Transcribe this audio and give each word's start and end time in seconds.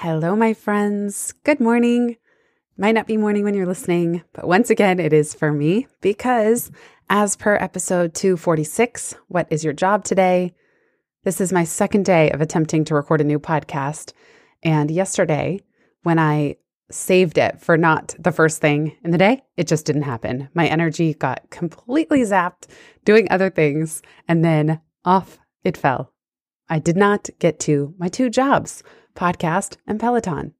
Hello, 0.00 0.36
my 0.36 0.54
friends. 0.54 1.34
Good 1.42 1.58
morning. 1.58 2.18
Might 2.76 2.94
not 2.94 3.08
be 3.08 3.16
morning 3.16 3.42
when 3.42 3.54
you're 3.54 3.66
listening, 3.66 4.22
but 4.32 4.46
once 4.46 4.70
again, 4.70 5.00
it 5.00 5.12
is 5.12 5.34
for 5.34 5.50
me 5.50 5.88
because, 6.00 6.70
as 7.10 7.34
per 7.34 7.56
episode 7.56 8.14
246, 8.14 9.16
What 9.26 9.48
is 9.50 9.64
Your 9.64 9.72
Job 9.72 10.04
Today? 10.04 10.54
This 11.24 11.40
is 11.40 11.52
my 11.52 11.64
second 11.64 12.04
day 12.04 12.30
of 12.30 12.40
attempting 12.40 12.84
to 12.84 12.94
record 12.94 13.20
a 13.20 13.24
new 13.24 13.40
podcast. 13.40 14.12
And 14.62 14.88
yesterday, 14.88 15.58
when 16.04 16.20
I 16.20 16.58
saved 16.92 17.36
it 17.36 17.60
for 17.60 17.76
not 17.76 18.14
the 18.20 18.30
first 18.30 18.60
thing 18.60 18.96
in 19.02 19.10
the 19.10 19.18
day, 19.18 19.42
it 19.56 19.66
just 19.66 19.84
didn't 19.84 20.02
happen. 20.02 20.48
My 20.54 20.68
energy 20.68 21.12
got 21.12 21.50
completely 21.50 22.20
zapped 22.20 22.68
doing 23.04 23.26
other 23.32 23.50
things, 23.50 24.00
and 24.28 24.44
then 24.44 24.80
off 25.04 25.40
it 25.64 25.76
fell. 25.76 26.12
I 26.68 26.78
did 26.78 26.96
not 26.96 27.30
get 27.40 27.58
to 27.60 27.94
my 27.98 28.06
two 28.06 28.30
jobs 28.30 28.84
podcast, 29.18 29.76
and 29.86 30.00
Peloton. 30.00 30.54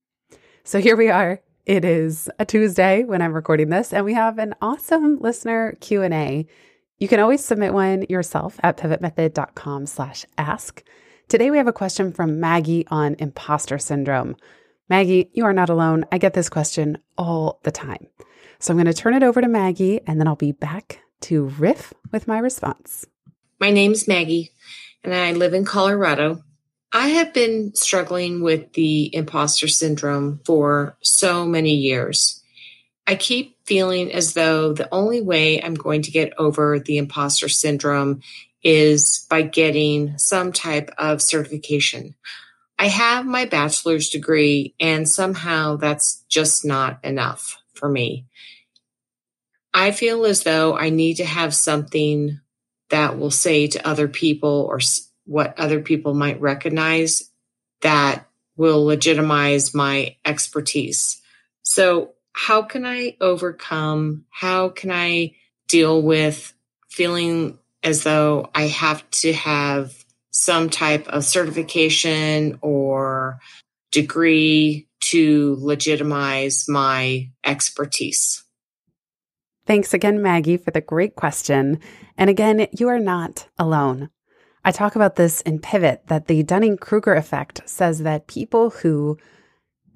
So 0.64 0.80
here 0.80 0.96
we 0.96 1.08
are. 1.08 1.40
It 1.64 1.84
is 1.84 2.28
a 2.38 2.44
Tuesday 2.44 3.04
when 3.04 3.22
I'm 3.22 3.32
recording 3.32 3.68
this, 3.68 3.92
and 3.92 4.04
we 4.04 4.14
have 4.14 4.38
an 4.38 4.54
awesome 4.60 5.18
listener 5.20 5.76
Q&A. 5.80 6.46
You 6.98 7.08
can 7.08 7.20
always 7.20 7.44
submit 7.44 7.72
one 7.72 8.04
yourself 8.08 8.58
at 8.62 8.76
pivotmethod.com 8.76 9.86
slash 9.86 10.26
ask. 10.36 10.82
Today 11.28 11.50
we 11.50 11.58
have 11.58 11.68
a 11.68 11.72
question 11.72 12.12
from 12.12 12.40
Maggie 12.40 12.86
on 12.88 13.16
imposter 13.18 13.78
syndrome. 13.78 14.34
Maggie, 14.88 15.30
you 15.34 15.44
are 15.44 15.52
not 15.52 15.68
alone. 15.68 16.06
I 16.10 16.18
get 16.18 16.34
this 16.34 16.48
question 16.48 16.98
all 17.16 17.60
the 17.62 17.70
time. 17.70 18.06
So 18.58 18.72
I'm 18.72 18.76
going 18.76 18.86
to 18.86 18.94
turn 18.94 19.14
it 19.14 19.22
over 19.22 19.40
to 19.40 19.48
Maggie, 19.48 20.00
and 20.06 20.18
then 20.18 20.26
I'll 20.26 20.36
be 20.36 20.52
back 20.52 21.00
to 21.20 21.44
riff 21.44 21.92
with 22.10 22.26
my 22.26 22.38
response. 22.38 23.06
My 23.60 23.70
name's 23.70 24.08
Maggie, 24.08 24.50
and 25.04 25.14
I 25.14 25.32
live 25.32 25.54
in 25.54 25.64
Colorado. 25.64 26.42
I 26.92 27.08
have 27.08 27.34
been 27.34 27.74
struggling 27.74 28.42
with 28.42 28.72
the 28.72 29.14
imposter 29.14 29.68
syndrome 29.68 30.40
for 30.44 30.96
so 31.02 31.44
many 31.44 31.74
years. 31.74 32.42
I 33.06 33.14
keep 33.14 33.56
feeling 33.66 34.12
as 34.12 34.34
though 34.34 34.72
the 34.72 34.88
only 34.92 35.20
way 35.20 35.62
I'm 35.62 35.74
going 35.74 36.02
to 36.02 36.10
get 36.10 36.32
over 36.38 36.78
the 36.78 36.98
imposter 36.98 37.48
syndrome 37.48 38.20
is 38.62 39.26
by 39.28 39.42
getting 39.42 40.16
some 40.18 40.52
type 40.52 40.90
of 40.98 41.22
certification. 41.22 42.14
I 42.78 42.86
have 42.88 43.26
my 43.26 43.44
bachelor's 43.44 44.08
degree, 44.08 44.74
and 44.78 45.08
somehow 45.08 45.76
that's 45.76 46.24
just 46.28 46.64
not 46.64 47.00
enough 47.04 47.60
for 47.74 47.88
me. 47.88 48.26
I 49.74 49.90
feel 49.90 50.24
as 50.24 50.42
though 50.42 50.76
I 50.76 50.90
need 50.90 51.14
to 51.14 51.24
have 51.24 51.54
something 51.54 52.40
that 52.90 53.18
will 53.18 53.30
say 53.30 53.66
to 53.66 53.86
other 53.86 54.08
people 54.08 54.66
or 54.70 54.80
what 55.28 55.58
other 55.58 55.80
people 55.80 56.14
might 56.14 56.40
recognize 56.40 57.30
that 57.82 58.26
will 58.56 58.84
legitimize 58.84 59.74
my 59.74 60.16
expertise. 60.24 61.20
So, 61.62 62.14
how 62.32 62.62
can 62.62 62.86
I 62.86 63.16
overcome? 63.20 64.24
How 64.30 64.70
can 64.70 64.90
I 64.90 65.34
deal 65.68 66.00
with 66.00 66.54
feeling 66.88 67.58
as 67.82 68.04
though 68.04 68.50
I 68.54 68.68
have 68.68 69.08
to 69.10 69.32
have 69.32 69.92
some 70.30 70.70
type 70.70 71.08
of 71.08 71.24
certification 71.24 72.58
or 72.62 73.38
degree 73.90 74.88
to 75.00 75.56
legitimize 75.60 76.68
my 76.68 77.30
expertise? 77.44 78.44
Thanks 79.66 79.92
again, 79.92 80.22
Maggie, 80.22 80.56
for 80.56 80.70
the 80.70 80.80
great 80.80 81.16
question. 81.16 81.80
And 82.16 82.30
again, 82.30 82.68
you 82.72 82.88
are 82.88 82.98
not 82.98 83.48
alone. 83.58 84.10
I 84.64 84.72
talk 84.72 84.96
about 84.96 85.16
this 85.16 85.40
in 85.42 85.60
Pivot 85.60 86.02
that 86.08 86.26
the 86.26 86.42
Dunning 86.42 86.76
Kruger 86.76 87.14
effect 87.14 87.60
says 87.66 88.00
that 88.00 88.26
people 88.26 88.70
who 88.70 89.18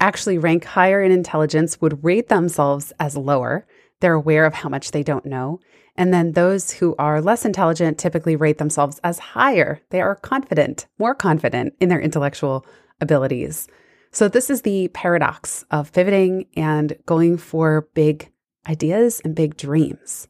actually 0.00 0.38
rank 0.38 0.64
higher 0.64 1.02
in 1.02 1.12
intelligence 1.12 1.80
would 1.80 2.02
rate 2.04 2.28
themselves 2.28 2.92
as 2.98 3.16
lower. 3.16 3.66
They're 4.00 4.14
aware 4.14 4.46
of 4.46 4.54
how 4.54 4.68
much 4.68 4.90
they 4.90 5.02
don't 5.02 5.26
know. 5.26 5.60
And 5.96 6.12
then 6.12 6.32
those 6.32 6.72
who 6.72 6.94
are 6.98 7.20
less 7.20 7.44
intelligent 7.44 7.98
typically 7.98 8.34
rate 8.34 8.58
themselves 8.58 8.98
as 9.04 9.18
higher. 9.18 9.80
They 9.90 10.00
are 10.00 10.16
confident, 10.16 10.86
more 10.98 11.14
confident 11.14 11.74
in 11.80 11.88
their 11.88 12.00
intellectual 12.00 12.66
abilities. 13.00 13.68
So, 14.10 14.28
this 14.28 14.50
is 14.50 14.62
the 14.62 14.88
paradox 14.88 15.64
of 15.70 15.92
pivoting 15.92 16.46
and 16.56 16.96
going 17.06 17.38
for 17.38 17.88
big 17.94 18.30
ideas 18.68 19.20
and 19.24 19.34
big 19.34 19.56
dreams. 19.56 20.28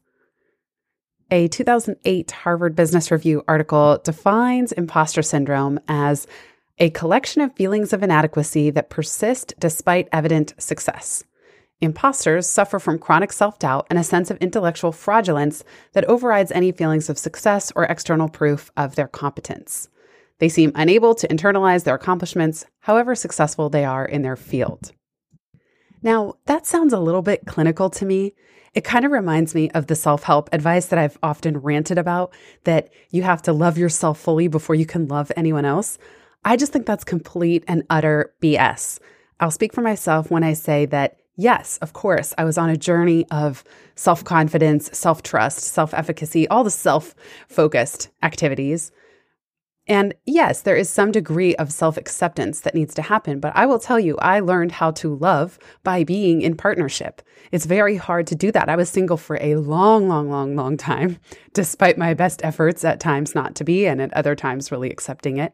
A 1.33 1.47
2008 1.47 2.29
Harvard 2.29 2.75
Business 2.75 3.09
Review 3.09 3.43
article 3.47 3.99
defines 4.03 4.71
imposter 4.71 5.23
syndrome 5.23 5.79
as 5.87 6.27
a 6.77 6.91
collection 6.91 7.41
of 7.41 7.55
feelings 7.55 7.91
of 7.91 8.03
inadequacy 8.03 8.69
that 8.69 8.91
persist 8.91 9.55
despite 9.57 10.07
evident 10.11 10.53
success. 10.59 11.23
Imposters 11.81 12.47
suffer 12.47 12.77
from 12.77 12.99
chronic 12.99 13.33
self 13.33 13.57
doubt 13.57 13.87
and 13.89 13.97
a 13.97 14.03
sense 14.03 14.29
of 14.29 14.37
intellectual 14.37 14.91
fraudulence 14.91 15.63
that 15.93 16.05
overrides 16.05 16.51
any 16.51 16.71
feelings 16.71 17.09
of 17.09 17.17
success 17.17 17.71
or 17.75 17.85
external 17.85 18.29
proof 18.29 18.71
of 18.77 18.93
their 18.93 19.07
competence. 19.07 19.89
They 20.37 20.49
seem 20.49 20.71
unable 20.75 21.15
to 21.15 21.27
internalize 21.29 21.83
their 21.83 21.95
accomplishments, 21.95 22.67
however 22.81 23.15
successful 23.15 23.71
they 23.71 23.85
are 23.85 24.05
in 24.05 24.21
their 24.21 24.35
field. 24.35 24.91
Now, 26.03 26.35
that 26.45 26.65
sounds 26.65 26.91
a 26.91 26.99
little 26.99 27.21
bit 27.21 27.45
clinical 27.47 27.89
to 27.91 28.05
me, 28.05 28.33
it 28.73 28.83
kind 28.83 29.05
of 29.05 29.11
reminds 29.11 29.55
me 29.55 29.69
of 29.71 29.87
the 29.87 29.95
self 29.95 30.23
help 30.23 30.49
advice 30.51 30.87
that 30.87 30.99
I've 30.99 31.17
often 31.23 31.57
ranted 31.57 31.97
about 31.97 32.33
that 32.65 32.89
you 33.09 33.23
have 33.23 33.41
to 33.43 33.53
love 33.53 33.77
yourself 33.77 34.19
fully 34.19 34.47
before 34.47 34.75
you 34.75 34.85
can 34.85 35.07
love 35.07 35.31
anyone 35.37 35.65
else. 35.65 35.97
I 36.43 36.57
just 36.57 36.73
think 36.73 36.85
that's 36.85 37.03
complete 37.03 37.63
and 37.67 37.83
utter 37.89 38.33
BS. 38.41 38.99
I'll 39.39 39.51
speak 39.51 39.73
for 39.73 39.81
myself 39.81 40.29
when 40.29 40.43
I 40.43 40.53
say 40.53 40.85
that, 40.87 41.17
yes, 41.37 41.77
of 41.77 41.93
course, 41.93 42.33
I 42.37 42.43
was 42.43 42.57
on 42.57 42.69
a 42.69 42.77
journey 42.77 43.25
of 43.31 43.63
self 43.95 44.23
confidence, 44.25 44.89
self 44.97 45.23
trust, 45.23 45.59
self 45.59 45.93
efficacy, 45.93 46.47
all 46.47 46.63
the 46.63 46.71
self 46.71 47.15
focused 47.47 48.09
activities. 48.23 48.91
And 49.87 50.13
yes, 50.25 50.61
there 50.61 50.77
is 50.77 50.89
some 50.89 51.11
degree 51.11 51.55
of 51.57 51.73
self 51.73 51.97
acceptance 51.97 52.61
that 52.61 52.75
needs 52.75 52.93
to 52.95 53.01
happen, 53.01 53.39
but 53.39 53.51
I 53.53 53.65
will 53.65 53.79
tell 53.79 53.99
you, 53.99 54.17
I 54.19 54.39
learned 54.39 54.73
how 54.73 54.91
to 54.91 55.13
love 55.13 55.59
by 55.83 56.05
being 56.05 56.41
in 56.41 56.55
partnership. 56.55 57.21
It's 57.51 57.65
very 57.65 57.97
hard 57.97 58.25
to 58.27 58.35
do 58.35 58.51
that. 58.53 58.69
I 58.69 58.77
was 58.77 58.89
single 58.89 59.17
for 59.17 59.37
a 59.41 59.57
long, 59.57 60.07
long, 60.07 60.29
long, 60.29 60.55
long 60.55 60.77
time, 60.77 61.17
despite 61.53 61.97
my 61.97 62.13
best 62.13 62.41
efforts 62.45 62.85
at 62.85 63.01
times 63.01 63.35
not 63.35 63.55
to 63.55 63.65
be, 63.65 63.85
and 63.85 64.01
at 64.01 64.13
other 64.13 64.35
times 64.35 64.71
really 64.71 64.89
accepting 64.89 65.37
it. 65.37 65.53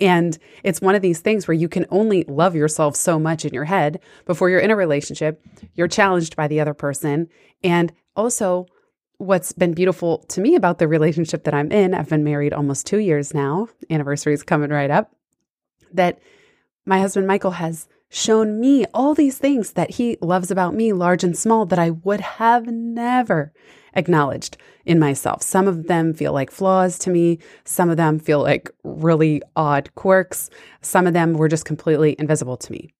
And 0.00 0.36
it's 0.64 0.80
one 0.80 0.94
of 0.94 1.02
these 1.02 1.20
things 1.20 1.46
where 1.46 1.54
you 1.54 1.68
can 1.68 1.86
only 1.90 2.24
love 2.24 2.56
yourself 2.56 2.96
so 2.96 3.18
much 3.18 3.44
in 3.44 3.52
your 3.52 3.66
head 3.66 4.00
before 4.24 4.48
you're 4.50 4.58
in 4.58 4.70
a 4.70 4.76
relationship. 4.76 5.44
You're 5.74 5.88
challenged 5.88 6.34
by 6.36 6.48
the 6.48 6.58
other 6.58 6.74
person. 6.74 7.28
And 7.62 7.92
also, 8.16 8.66
what's 9.20 9.52
been 9.52 9.74
beautiful 9.74 10.24
to 10.28 10.40
me 10.40 10.54
about 10.54 10.78
the 10.78 10.88
relationship 10.88 11.44
that 11.44 11.52
I'm 11.52 11.70
in, 11.70 11.92
I've 11.92 12.08
been 12.08 12.24
married 12.24 12.54
almost 12.54 12.86
two 12.86 12.98
years 12.98 13.34
now, 13.34 13.68
anniversary 13.90 14.32
is 14.32 14.42
coming 14.42 14.70
right 14.70 14.90
up, 14.90 15.12
that 15.92 16.18
my 16.86 16.98
husband 17.00 17.26
Michael 17.26 17.50
has 17.50 17.86
shown 18.08 18.58
me 18.58 18.86
all 18.94 19.14
these 19.14 19.36
things 19.36 19.74
that 19.74 19.90
he 19.90 20.16
loves 20.22 20.50
about 20.50 20.74
me, 20.74 20.94
large 20.94 21.22
and 21.22 21.36
small, 21.36 21.66
that 21.66 21.78
I 21.78 21.90
would 21.90 22.20
have 22.20 22.66
never 22.66 23.52
acknowledged 23.94 24.56
in 24.86 24.98
myself. 24.98 25.42
Some 25.42 25.68
of 25.68 25.86
them 25.86 26.14
feel 26.14 26.32
like 26.32 26.50
flaws 26.50 26.98
to 27.00 27.10
me. 27.10 27.40
Some 27.64 27.90
of 27.90 27.98
them 27.98 28.18
feel 28.18 28.40
like 28.40 28.70
really 28.84 29.42
odd 29.54 29.94
quirks. 29.96 30.48
Some 30.80 31.06
of 31.06 31.12
them 31.12 31.34
were 31.34 31.48
just 31.48 31.66
completely 31.66 32.16
invisible 32.18 32.56
to 32.56 32.72
me. 32.72 32.94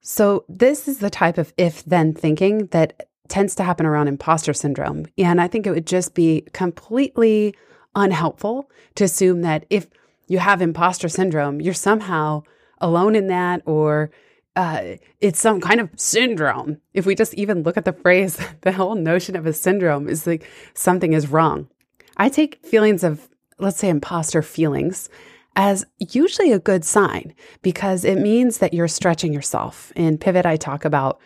So, 0.00 0.44
this 0.48 0.86
is 0.86 0.98
the 1.00 1.10
type 1.10 1.38
of 1.38 1.52
if 1.58 1.84
then 1.84 2.14
thinking 2.14 2.66
that 2.68 3.07
tends 3.28 3.54
to 3.56 3.62
happen 3.62 3.86
around 3.86 4.08
imposter 4.08 4.52
syndrome. 4.52 5.06
And 5.16 5.40
I 5.40 5.48
think 5.48 5.66
it 5.66 5.70
would 5.70 5.86
just 5.86 6.14
be 6.14 6.44
completely 6.52 7.54
unhelpful 7.94 8.70
to 8.94 9.04
assume 9.04 9.42
that 9.42 9.66
if 9.70 9.88
you 10.26 10.38
have 10.38 10.62
imposter 10.62 11.08
syndrome, 11.08 11.60
you're 11.60 11.74
somehow 11.74 12.42
alone 12.80 13.14
in 13.16 13.26
that 13.28 13.62
or 13.66 14.10
uh, 14.56 14.96
it's 15.20 15.40
some 15.40 15.60
kind 15.60 15.80
of 15.80 15.88
syndrome. 15.96 16.78
If 16.92 17.06
we 17.06 17.14
just 17.14 17.34
even 17.34 17.62
look 17.62 17.76
at 17.76 17.84
the 17.84 17.92
phrase, 17.92 18.38
the 18.62 18.72
whole 18.72 18.94
notion 18.94 19.36
of 19.36 19.46
a 19.46 19.52
syndrome 19.52 20.08
is 20.08 20.26
like 20.26 20.44
something 20.74 21.12
is 21.12 21.28
wrong. 21.28 21.68
I 22.16 22.28
take 22.28 22.64
feelings 22.66 23.04
of, 23.04 23.28
let's 23.58 23.78
say, 23.78 23.88
imposter 23.88 24.42
feelings 24.42 25.08
as 25.54 25.84
usually 25.98 26.52
a 26.52 26.58
good 26.58 26.84
sign 26.84 27.34
because 27.62 28.04
it 28.04 28.18
means 28.18 28.58
that 28.58 28.74
you're 28.74 28.88
stretching 28.88 29.32
yourself. 29.32 29.92
In 29.96 30.18
Pivot, 30.18 30.46
I 30.46 30.56
talk 30.56 30.84
about 30.84 31.20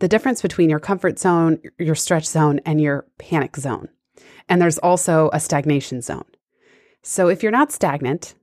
the 0.00 0.08
difference 0.08 0.42
between 0.42 0.70
your 0.70 0.80
comfort 0.80 1.18
zone, 1.18 1.60
your 1.78 1.94
stretch 1.94 2.26
zone, 2.26 2.60
and 2.64 2.80
your 2.80 3.06
panic 3.18 3.56
zone. 3.56 3.88
And 4.48 4.62
there's 4.62 4.78
also 4.78 5.30
a 5.32 5.40
stagnation 5.40 6.02
zone. 6.02 6.24
So 7.02 7.28
if 7.28 7.42
you're 7.42 7.52
not 7.52 7.72
stagnant 7.72 8.34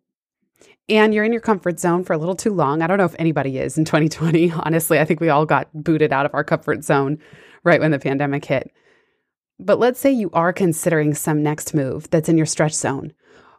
and 0.88 1.14
you're 1.14 1.24
in 1.24 1.32
your 1.32 1.42
comfort 1.42 1.80
zone 1.80 2.04
for 2.04 2.14
a 2.14 2.18
little 2.18 2.36
too 2.36 2.54
long, 2.54 2.82
I 2.82 2.88
don't 2.88 2.98
know 2.98 3.06
if 3.06 3.16
anybody 3.18 3.58
is 3.58 3.78
in 3.78 3.86
2020. 3.86 4.52
Honestly, 4.52 5.00
I 5.00 5.06
think 5.06 5.20
we 5.20 5.30
all 5.30 5.46
got 5.46 5.70
booted 5.74 6.12
out 6.12 6.26
of 6.26 6.34
our 6.34 6.44
comfort 6.44 6.84
zone 6.84 7.20
right 7.64 7.80
when 7.80 7.92
the 7.92 8.00
pandemic 8.00 8.46
hit. 8.46 8.72
But 9.58 9.80
let's 9.80 10.00
say 10.00 10.12
you 10.12 10.30
are 10.34 10.52
considering 10.52 11.14
some 11.14 11.42
next 11.42 11.74
move 11.74 12.10
that's 12.10 12.30
in 12.30 12.38
your 12.38 12.46
stretch 12.46 12.74
zone. 12.74 13.14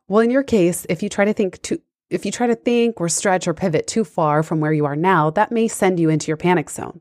Well, 0.08 0.20
in 0.20 0.30
your 0.30 0.42
case, 0.42 0.86
if 0.88 1.02
you 1.02 1.08
try 1.08 1.24
to 1.24 1.32
think 1.32 1.60
too 1.62 1.80
if 2.08 2.24
you 2.24 2.30
try 2.30 2.46
to 2.46 2.54
think 2.54 3.00
or 3.00 3.08
stretch 3.08 3.48
or 3.48 3.54
pivot 3.54 3.88
too 3.88 4.04
far 4.04 4.44
from 4.44 4.60
where 4.60 4.72
you 4.72 4.84
are 4.84 4.94
now, 4.94 5.28
that 5.30 5.50
may 5.50 5.66
send 5.66 5.98
you 5.98 6.08
into 6.08 6.28
your 6.28 6.36
panic 6.36 6.70
zone. 6.70 7.00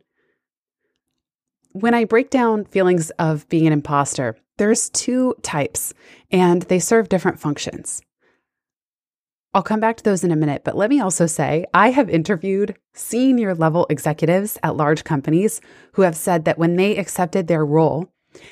When 1.76 1.94
I 1.94 2.06
break 2.06 2.30
down 2.30 2.64
feelings 2.64 3.10
of 3.20 3.50
being 3.50 3.68
an 3.68 3.74
imposter, 3.74 4.38
there's 4.56 4.90
two 4.92 5.36
types 5.42 5.94
and 6.32 6.62
they 6.62 6.80
serve 6.80 7.10
different 7.10 7.38
functions. 7.38 8.02
I'll 9.54 9.62
come 9.62 9.82
back 9.82 9.98
to 9.98 10.04
those 10.06 10.24
in 10.24 10.32
a 10.32 10.38
minute, 10.38 10.62
but 10.64 10.78
let 10.78 10.90
me 10.90 11.02
also 11.02 11.26
say 11.26 11.66
I 11.74 11.92
have 11.92 12.10
interviewed 12.10 12.78
senior 12.94 13.54
level 13.54 13.88
executives 13.90 14.58
at 14.64 14.78
large 14.78 15.04
companies 15.04 15.60
who 15.96 16.04
have 16.04 16.16
said 16.16 16.46
that 16.46 16.58
when 16.58 16.78
they 16.78 16.96
accepted 16.96 17.48
their 17.48 17.66
role, 17.66 18.10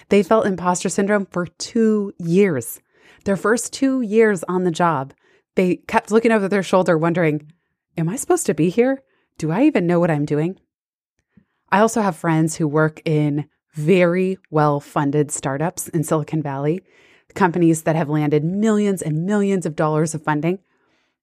they 0.10 0.22
felt 0.22 0.46
imposter 0.46 0.90
syndrome 0.90 1.26
for 1.28 1.48
two 1.48 2.12
years. 2.20 2.82
Their 3.24 3.38
first 3.38 3.72
two 3.72 4.02
years 4.02 4.44
on 4.50 4.66
the 4.66 4.70
job, 4.70 5.14
they 5.56 5.78
kept 5.78 6.12
looking 6.12 6.34
over 6.34 6.50
their 6.50 6.62
shoulder, 6.62 6.98
wondering, 6.98 7.54
Am 7.98 8.10
I 8.10 8.18
supposed 8.18 8.48
to 8.48 8.54
be 8.54 8.70
here? 8.70 9.02
Do 9.38 9.50
I 9.50 9.64
even 9.64 9.88
know 9.88 10.02
what 10.02 10.12
I'm 10.12 10.26
doing? 10.26 10.60
I 11.74 11.80
also 11.80 12.04
have 12.04 12.16
friends 12.16 12.56
who 12.56 12.68
work 12.68 13.02
in 13.04 13.50
very 13.74 14.38
well 14.52 14.80
funded 14.80 15.32
startups 15.32 15.88
in 15.88 16.04
Silicon 16.04 16.44
Valley, 16.44 16.84
companies 17.34 17.82
that 17.82 17.96
have 17.96 18.10
landed 18.10 18.44
millions 18.44 19.02
and 19.02 19.26
millions 19.26 19.66
of 19.66 19.76
dollars 19.76 20.14
of 20.14 20.24
funding. 20.24 20.60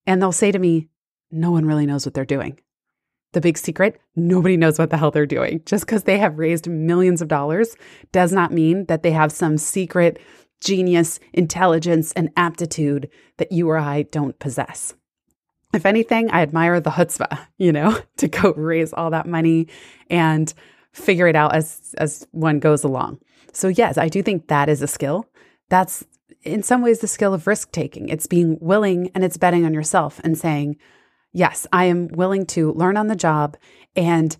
And 0.08 0.20
they'll 0.20 0.32
say 0.32 0.50
to 0.50 0.58
me, 0.58 0.88
No 1.30 1.52
one 1.52 1.66
really 1.66 1.86
knows 1.86 2.04
what 2.04 2.14
they're 2.14 2.24
doing. 2.24 2.58
The 3.32 3.40
big 3.40 3.58
secret 3.58 4.00
nobody 4.16 4.56
knows 4.56 4.76
what 4.76 4.90
the 4.90 4.96
hell 4.96 5.12
they're 5.12 5.24
doing. 5.24 5.62
Just 5.66 5.86
because 5.86 6.02
they 6.02 6.18
have 6.18 6.40
raised 6.40 6.68
millions 6.68 7.22
of 7.22 7.28
dollars 7.28 7.76
does 8.10 8.32
not 8.32 8.52
mean 8.52 8.86
that 8.86 9.04
they 9.04 9.12
have 9.12 9.30
some 9.30 9.56
secret 9.56 10.18
genius, 10.60 11.20
intelligence, 11.32 12.12
and 12.14 12.28
aptitude 12.36 13.08
that 13.36 13.52
you 13.52 13.70
or 13.70 13.78
I 13.78 14.02
don't 14.02 14.36
possess. 14.40 14.94
If 15.72 15.86
anything, 15.86 16.30
I 16.30 16.42
admire 16.42 16.80
the 16.80 16.90
chutzpah, 16.90 17.46
you 17.58 17.72
know, 17.72 17.98
to 18.16 18.28
go 18.28 18.52
raise 18.54 18.92
all 18.92 19.10
that 19.10 19.26
money 19.26 19.68
and 20.08 20.52
figure 20.92 21.28
it 21.28 21.36
out 21.36 21.54
as 21.54 21.94
as 21.98 22.26
one 22.32 22.58
goes 22.58 22.84
along. 22.84 23.20
So 23.52 23.68
yes, 23.68 23.98
I 23.98 24.08
do 24.08 24.22
think 24.22 24.48
that 24.48 24.68
is 24.68 24.82
a 24.82 24.86
skill. 24.86 25.26
That's 25.68 26.04
in 26.42 26.62
some 26.62 26.82
ways 26.82 27.00
the 27.00 27.08
skill 27.08 27.34
of 27.34 27.46
risk 27.46 27.72
taking. 27.72 28.08
It's 28.08 28.26
being 28.26 28.58
willing 28.60 29.10
and 29.14 29.24
it's 29.24 29.36
betting 29.36 29.64
on 29.64 29.74
yourself 29.74 30.20
and 30.24 30.36
saying, 30.36 30.76
yes, 31.32 31.66
I 31.72 31.84
am 31.84 32.08
willing 32.08 32.46
to 32.46 32.72
learn 32.72 32.96
on 32.96 33.08
the 33.08 33.16
job. 33.16 33.56
And 33.94 34.36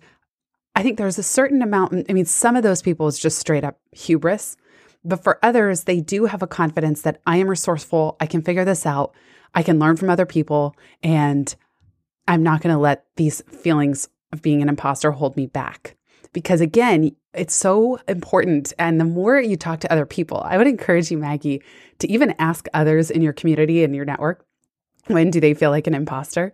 I 0.75 0.83
think 0.83 0.97
there's 0.97 1.19
a 1.19 1.23
certain 1.23 1.61
amount, 1.61 2.05
I 2.09 2.13
mean, 2.13 2.25
some 2.25 2.55
of 2.55 2.63
those 2.63 2.81
people 2.81 3.07
is 3.07 3.19
just 3.19 3.37
straight 3.37 3.63
up 3.63 3.79
hubris. 3.91 4.57
But 5.03 5.23
for 5.23 5.39
others, 5.43 5.83
they 5.83 5.99
do 5.99 6.25
have 6.25 6.41
a 6.41 6.47
confidence 6.47 7.01
that 7.01 7.21
I 7.25 7.37
am 7.37 7.47
resourceful. 7.47 8.17
I 8.19 8.27
can 8.27 8.41
figure 8.41 8.65
this 8.65 8.85
out. 8.85 9.13
I 9.53 9.63
can 9.63 9.79
learn 9.79 9.97
from 9.97 10.09
other 10.09 10.25
people. 10.25 10.75
And 11.03 11.53
I'm 12.27 12.43
not 12.43 12.61
going 12.61 12.73
to 12.73 12.79
let 12.79 13.05
these 13.15 13.41
feelings 13.41 14.09
of 14.31 14.41
being 14.41 14.61
an 14.61 14.69
imposter 14.69 15.11
hold 15.11 15.35
me 15.35 15.47
back. 15.47 15.97
Because 16.33 16.61
again, 16.61 17.11
it's 17.33 17.53
so 17.53 17.99
important. 18.07 18.73
And 18.79 18.99
the 18.99 19.05
more 19.05 19.39
you 19.39 19.57
talk 19.57 19.81
to 19.81 19.91
other 19.91 20.05
people, 20.05 20.41
I 20.45 20.57
would 20.57 20.67
encourage 20.67 21.11
you, 21.11 21.17
Maggie, 21.17 21.61
to 21.99 22.09
even 22.09 22.33
ask 22.39 22.67
others 22.73 23.11
in 23.11 23.21
your 23.21 23.33
community 23.33 23.83
and 23.83 23.95
your 23.95 24.05
network 24.05 24.45
when 25.07 25.31
do 25.31 25.39
they 25.39 25.53
feel 25.53 25.71
like 25.71 25.87
an 25.87 25.95
imposter? 25.95 26.53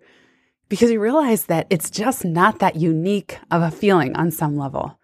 because 0.70 0.92
you 0.92 1.00
realize 1.00 1.46
that 1.46 1.68
it's 1.70 1.90
just 1.90 2.26
not 2.26 2.60
that 2.60 2.76
unique 2.76 3.40
of 3.52 3.62
a 3.62 3.72
feeling 3.72 4.16
on 4.16 4.32
some 4.32 4.58
level. 4.58 5.00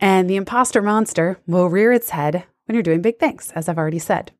And 0.00 0.28
the 0.28 0.36
imposter 0.36 0.80
monster 0.80 1.38
will 1.46 1.68
rear 1.68 1.92
its 1.92 2.10
head 2.10 2.44
when 2.64 2.74
you're 2.74 2.82
doing 2.82 3.02
big 3.02 3.18
things, 3.18 3.52
as 3.54 3.68
I've 3.68 3.78
already 3.78 3.98
said. 3.98 4.32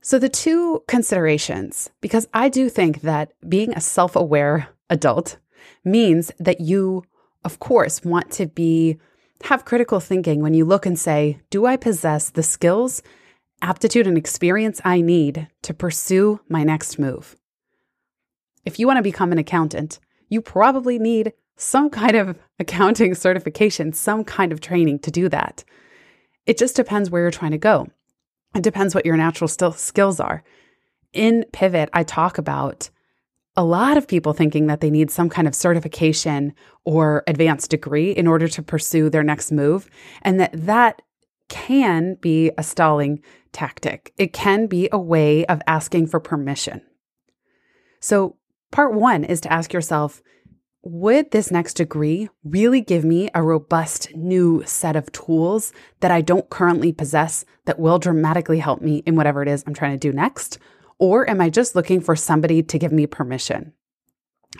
So, 0.00 0.18
the 0.18 0.28
two 0.28 0.82
considerations, 0.86 1.90
because 2.00 2.28
I 2.32 2.48
do 2.48 2.68
think 2.68 3.02
that 3.02 3.32
being 3.48 3.72
a 3.72 3.80
self 3.80 4.14
aware 4.16 4.68
adult 4.88 5.38
means 5.84 6.30
that 6.38 6.60
you, 6.60 7.04
of 7.44 7.58
course, 7.58 8.04
want 8.04 8.30
to 8.32 8.46
be 8.46 8.98
have 9.44 9.64
critical 9.64 10.00
thinking 10.00 10.40
when 10.40 10.54
you 10.54 10.64
look 10.64 10.86
and 10.86 10.98
say, 10.98 11.40
do 11.50 11.66
I 11.66 11.76
possess 11.76 12.30
the 12.30 12.42
skills, 12.42 13.02
aptitude, 13.62 14.06
and 14.06 14.18
experience 14.18 14.80
I 14.84 15.00
need 15.00 15.48
to 15.62 15.74
pursue 15.74 16.40
my 16.48 16.64
next 16.64 16.98
move? 16.98 17.36
if 18.68 18.78
you 18.78 18.86
want 18.86 18.98
to 18.98 19.02
become 19.02 19.32
an 19.32 19.38
accountant, 19.38 19.98
you 20.28 20.42
probably 20.42 20.98
need 20.98 21.32
some 21.56 21.88
kind 21.88 22.14
of 22.14 22.38
accounting 22.58 23.14
certification, 23.14 23.94
some 23.94 24.24
kind 24.24 24.52
of 24.52 24.60
training 24.60 24.98
to 25.00 25.10
do 25.10 25.28
that. 25.30 25.64
It 26.44 26.58
just 26.58 26.76
depends 26.76 27.10
where 27.10 27.22
you're 27.22 27.30
trying 27.30 27.52
to 27.52 27.58
go. 27.58 27.88
It 28.54 28.62
depends 28.62 28.94
what 28.94 29.06
your 29.06 29.16
natural 29.16 29.48
skills 29.48 30.20
are. 30.20 30.42
In 31.12 31.44
Pivot, 31.52 31.90
I 31.92 32.02
talk 32.02 32.38
about 32.38 32.90
a 33.56 33.64
lot 33.64 33.96
of 33.96 34.06
people 34.06 34.32
thinking 34.32 34.66
that 34.66 34.80
they 34.80 34.90
need 34.90 35.10
some 35.10 35.28
kind 35.28 35.48
of 35.48 35.54
certification 35.54 36.54
or 36.84 37.24
advanced 37.26 37.70
degree 37.70 38.12
in 38.12 38.26
order 38.26 38.48
to 38.48 38.62
pursue 38.62 39.10
their 39.10 39.24
next 39.24 39.50
move, 39.50 39.88
and 40.22 40.38
that 40.38 40.50
that 40.54 41.02
can 41.48 42.16
be 42.20 42.50
a 42.58 42.62
stalling 42.62 43.22
tactic. 43.52 44.12
It 44.16 44.32
can 44.32 44.66
be 44.66 44.88
a 44.92 44.98
way 44.98 45.44
of 45.46 45.62
asking 45.66 46.06
for 46.08 46.20
permission. 46.20 46.82
So, 48.00 48.36
Part 48.70 48.92
one 48.92 49.24
is 49.24 49.40
to 49.42 49.52
ask 49.52 49.72
yourself 49.72 50.22
Would 50.82 51.32
this 51.32 51.50
next 51.50 51.74
degree 51.74 52.28
really 52.44 52.80
give 52.80 53.04
me 53.04 53.28
a 53.34 53.42
robust 53.42 54.14
new 54.14 54.62
set 54.64 54.94
of 54.94 55.10
tools 55.10 55.72
that 56.00 56.12
I 56.12 56.20
don't 56.20 56.48
currently 56.50 56.92
possess 56.92 57.44
that 57.64 57.80
will 57.80 57.98
dramatically 57.98 58.60
help 58.60 58.80
me 58.80 59.02
in 59.04 59.16
whatever 59.16 59.42
it 59.42 59.48
is 59.48 59.64
I'm 59.66 59.74
trying 59.74 59.98
to 59.98 60.10
do 60.10 60.16
next? 60.16 60.58
Or 60.98 61.28
am 61.28 61.40
I 61.40 61.50
just 61.50 61.74
looking 61.74 62.00
for 62.00 62.14
somebody 62.14 62.62
to 62.62 62.78
give 62.78 62.92
me 62.92 63.06
permission? 63.06 63.72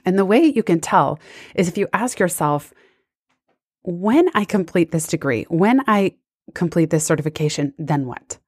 And 0.05 0.19
the 0.19 0.25
way 0.25 0.45
you 0.45 0.63
can 0.63 0.81
tell 0.81 1.21
is 1.55 1.69
if 1.69 1.79
you 1.79 1.89
ask 1.93 2.19
yourself, 2.19 2.75
when 3.83 4.29
I 4.35 4.45
complete 4.45 4.91
this 4.91 5.07
degree, 5.07 5.45
when 5.49 5.83
I 5.87 6.17
complete 6.55 6.91
this 6.91 7.05
certification, 7.05 7.75
then 7.79 8.07
what? 8.07 8.39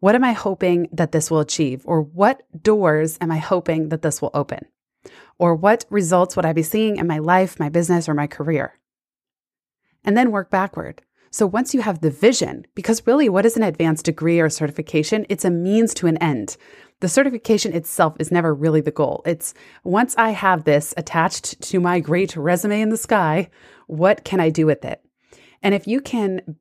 What 0.00 0.14
am 0.14 0.24
I 0.24 0.32
hoping 0.32 0.88
that 0.92 1.12
this 1.12 1.30
will 1.30 1.40
achieve? 1.40 1.82
Or 1.84 2.02
what 2.02 2.42
doors 2.60 3.18
am 3.20 3.30
I 3.30 3.38
hoping 3.38 3.90
that 3.90 4.02
this 4.02 4.20
will 4.20 4.30
open? 4.34 4.66
Or 5.40 5.54
what 5.54 5.86
results 5.88 6.36
would 6.36 6.44
I 6.44 6.52
be 6.52 6.62
seeing 6.62 6.98
in 6.98 7.06
my 7.06 7.18
life, 7.18 7.58
my 7.58 7.70
business, 7.70 8.10
or 8.10 8.14
my 8.14 8.26
career? 8.26 8.78
And 10.04 10.14
then 10.14 10.32
work 10.32 10.50
backward. 10.50 11.00
So 11.30 11.46
once 11.46 11.72
you 11.72 11.80
have 11.80 12.02
the 12.02 12.10
vision, 12.10 12.66
because 12.74 13.06
really, 13.06 13.30
what 13.30 13.46
is 13.46 13.56
an 13.56 13.62
advanced 13.62 14.04
degree 14.04 14.38
or 14.38 14.50
certification? 14.50 15.24
It's 15.30 15.46
a 15.46 15.50
means 15.50 15.94
to 15.94 16.06
an 16.08 16.18
end. 16.18 16.58
The 17.00 17.08
certification 17.08 17.72
itself 17.72 18.16
is 18.18 18.30
never 18.30 18.54
really 18.54 18.82
the 18.82 18.90
goal. 18.90 19.22
It's 19.24 19.54
once 19.82 20.14
I 20.18 20.30
have 20.30 20.64
this 20.64 20.92
attached 20.98 21.62
to 21.62 21.80
my 21.80 22.00
great 22.00 22.36
resume 22.36 22.82
in 22.82 22.90
the 22.90 22.98
sky, 22.98 23.48
what 23.86 24.24
can 24.24 24.40
I 24.40 24.50
do 24.50 24.66
with 24.66 24.84
it? 24.84 25.00
And 25.62 25.74
if 25.74 25.86
you 25.86 26.02
can 26.02 26.58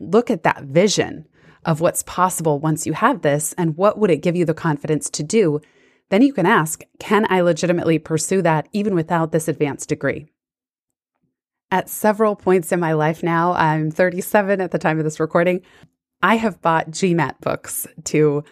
look 0.00 0.28
at 0.28 0.42
that 0.42 0.64
vision 0.64 1.28
of 1.64 1.80
what's 1.80 2.02
possible 2.02 2.58
once 2.58 2.84
you 2.84 2.94
have 2.94 3.22
this 3.22 3.52
and 3.52 3.76
what 3.76 3.96
would 3.96 4.10
it 4.10 4.22
give 4.22 4.34
you 4.34 4.44
the 4.44 4.54
confidence 4.54 5.08
to 5.10 5.22
do, 5.22 5.60
then 6.10 6.22
you 6.22 6.32
can 6.32 6.46
ask 6.46 6.82
Can 6.98 7.26
I 7.30 7.40
legitimately 7.40 7.98
pursue 7.98 8.42
that 8.42 8.68
even 8.72 8.94
without 8.94 9.32
this 9.32 9.48
advanced 9.48 9.88
degree? 9.88 10.26
At 11.70 11.88
several 11.88 12.34
points 12.34 12.72
in 12.72 12.80
my 12.80 12.94
life 12.94 13.22
now, 13.22 13.52
I'm 13.52 13.90
37 13.90 14.60
at 14.60 14.70
the 14.70 14.78
time 14.78 14.98
of 14.98 15.04
this 15.04 15.20
recording, 15.20 15.60
I 16.22 16.36
have 16.36 16.62
bought 16.62 16.90
GMAT 16.90 17.40
books 17.40 17.86
to 18.04 18.42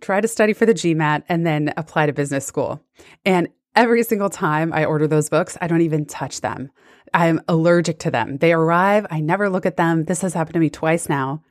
try 0.00 0.20
to 0.20 0.28
study 0.28 0.52
for 0.52 0.66
the 0.66 0.74
GMAT 0.74 1.24
and 1.28 1.46
then 1.46 1.72
apply 1.76 2.06
to 2.06 2.12
business 2.12 2.46
school. 2.46 2.82
And 3.24 3.48
every 3.74 4.02
single 4.02 4.30
time 4.30 4.72
I 4.72 4.84
order 4.84 5.06
those 5.06 5.28
books, 5.28 5.56
I 5.60 5.66
don't 5.66 5.82
even 5.82 6.06
touch 6.06 6.40
them. 6.40 6.70
I'm 7.14 7.40
allergic 7.46 7.98
to 8.00 8.10
them. 8.10 8.38
They 8.38 8.52
arrive, 8.52 9.06
I 9.10 9.20
never 9.20 9.48
look 9.48 9.66
at 9.66 9.76
them. 9.76 10.04
This 10.04 10.22
has 10.22 10.34
happened 10.34 10.54
to 10.54 10.60
me 10.60 10.70
twice 10.70 11.08
now. 11.08 11.42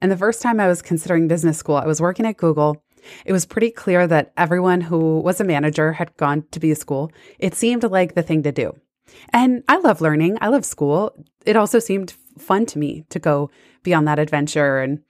And 0.00 0.10
the 0.10 0.16
first 0.16 0.42
time 0.42 0.60
I 0.60 0.68
was 0.68 0.82
considering 0.82 1.28
business 1.28 1.58
school, 1.58 1.76
I 1.76 1.86
was 1.86 2.00
working 2.00 2.26
at 2.26 2.36
Google 2.36 2.82
it 3.24 3.32
was 3.32 3.46
pretty 3.46 3.70
clear 3.70 4.06
that 4.06 4.32
everyone 4.36 4.80
who 4.80 5.20
was 5.20 5.40
a 5.40 5.44
manager 5.44 5.92
had 5.92 6.16
gone 6.16 6.44
to 6.50 6.60
be 6.60 6.70
a 6.70 6.76
school. 6.76 7.12
It 7.38 7.54
seemed 7.54 7.84
like 7.84 8.14
the 8.14 8.22
thing 8.22 8.42
to 8.42 8.52
do. 8.52 8.76
And 9.32 9.62
I 9.68 9.78
love 9.78 10.00
learning. 10.00 10.38
I 10.40 10.48
love 10.48 10.64
school. 10.64 11.12
It 11.44 11.56
also 11.56 11.78
seemed 11.78 12.14
fun 12.38 12.66
to 12.66 12.78
me 12.78 13.04
to 13.10 13.18
go 13.18 13.50
be 13.82 13.94
on 13.94 14.04
that 14.04 14.18
adventure 14.18 14.78
and 14.80 15.02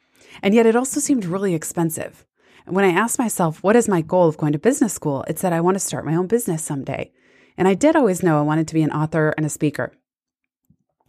and 0.43 0.55
yet 0.55 0.67
it 0.67 0.77
also 0.77 1.01
seemed 1.01 1.25
really 1.25 1.55
expensive. 1.55 2.27
And 2.67 2.75
when 2.75 2.85
I 2.85 2.91
asked 2.91 3.19
myself, 3.19 3.63
what 3.63 3.77
is 3.77 3.89
my 3.89 4.03
goal 4.03 4.29
of 4.29 4.37
going 4.37 4.53
to 4.53 4.59
business 4.59 4.93
school? 4.93 5.25
It 5.29 5.39
said, 5.39 5.53
I 5.53 5.61
want 5.61 5.77
to 5.77 5.81
start 5.81 6.05
my 6.05 6.17
own 6.17 6.27
business 6.27 6.63
someday. 6.63 7.13
And 7.57 7.67
I 7.67 7.75
did 7.75 7.97
always 7.97 8.23
know 8.23 8.39
I 8.39 8.43
wanted 8.43 8.69
to 8.69 8.75
be 8.75 8.83
an 8.83 8.91
author 8.91 9.33
and 9.37 9.47
a 9.47 9.51
speaker. 9.51 9.93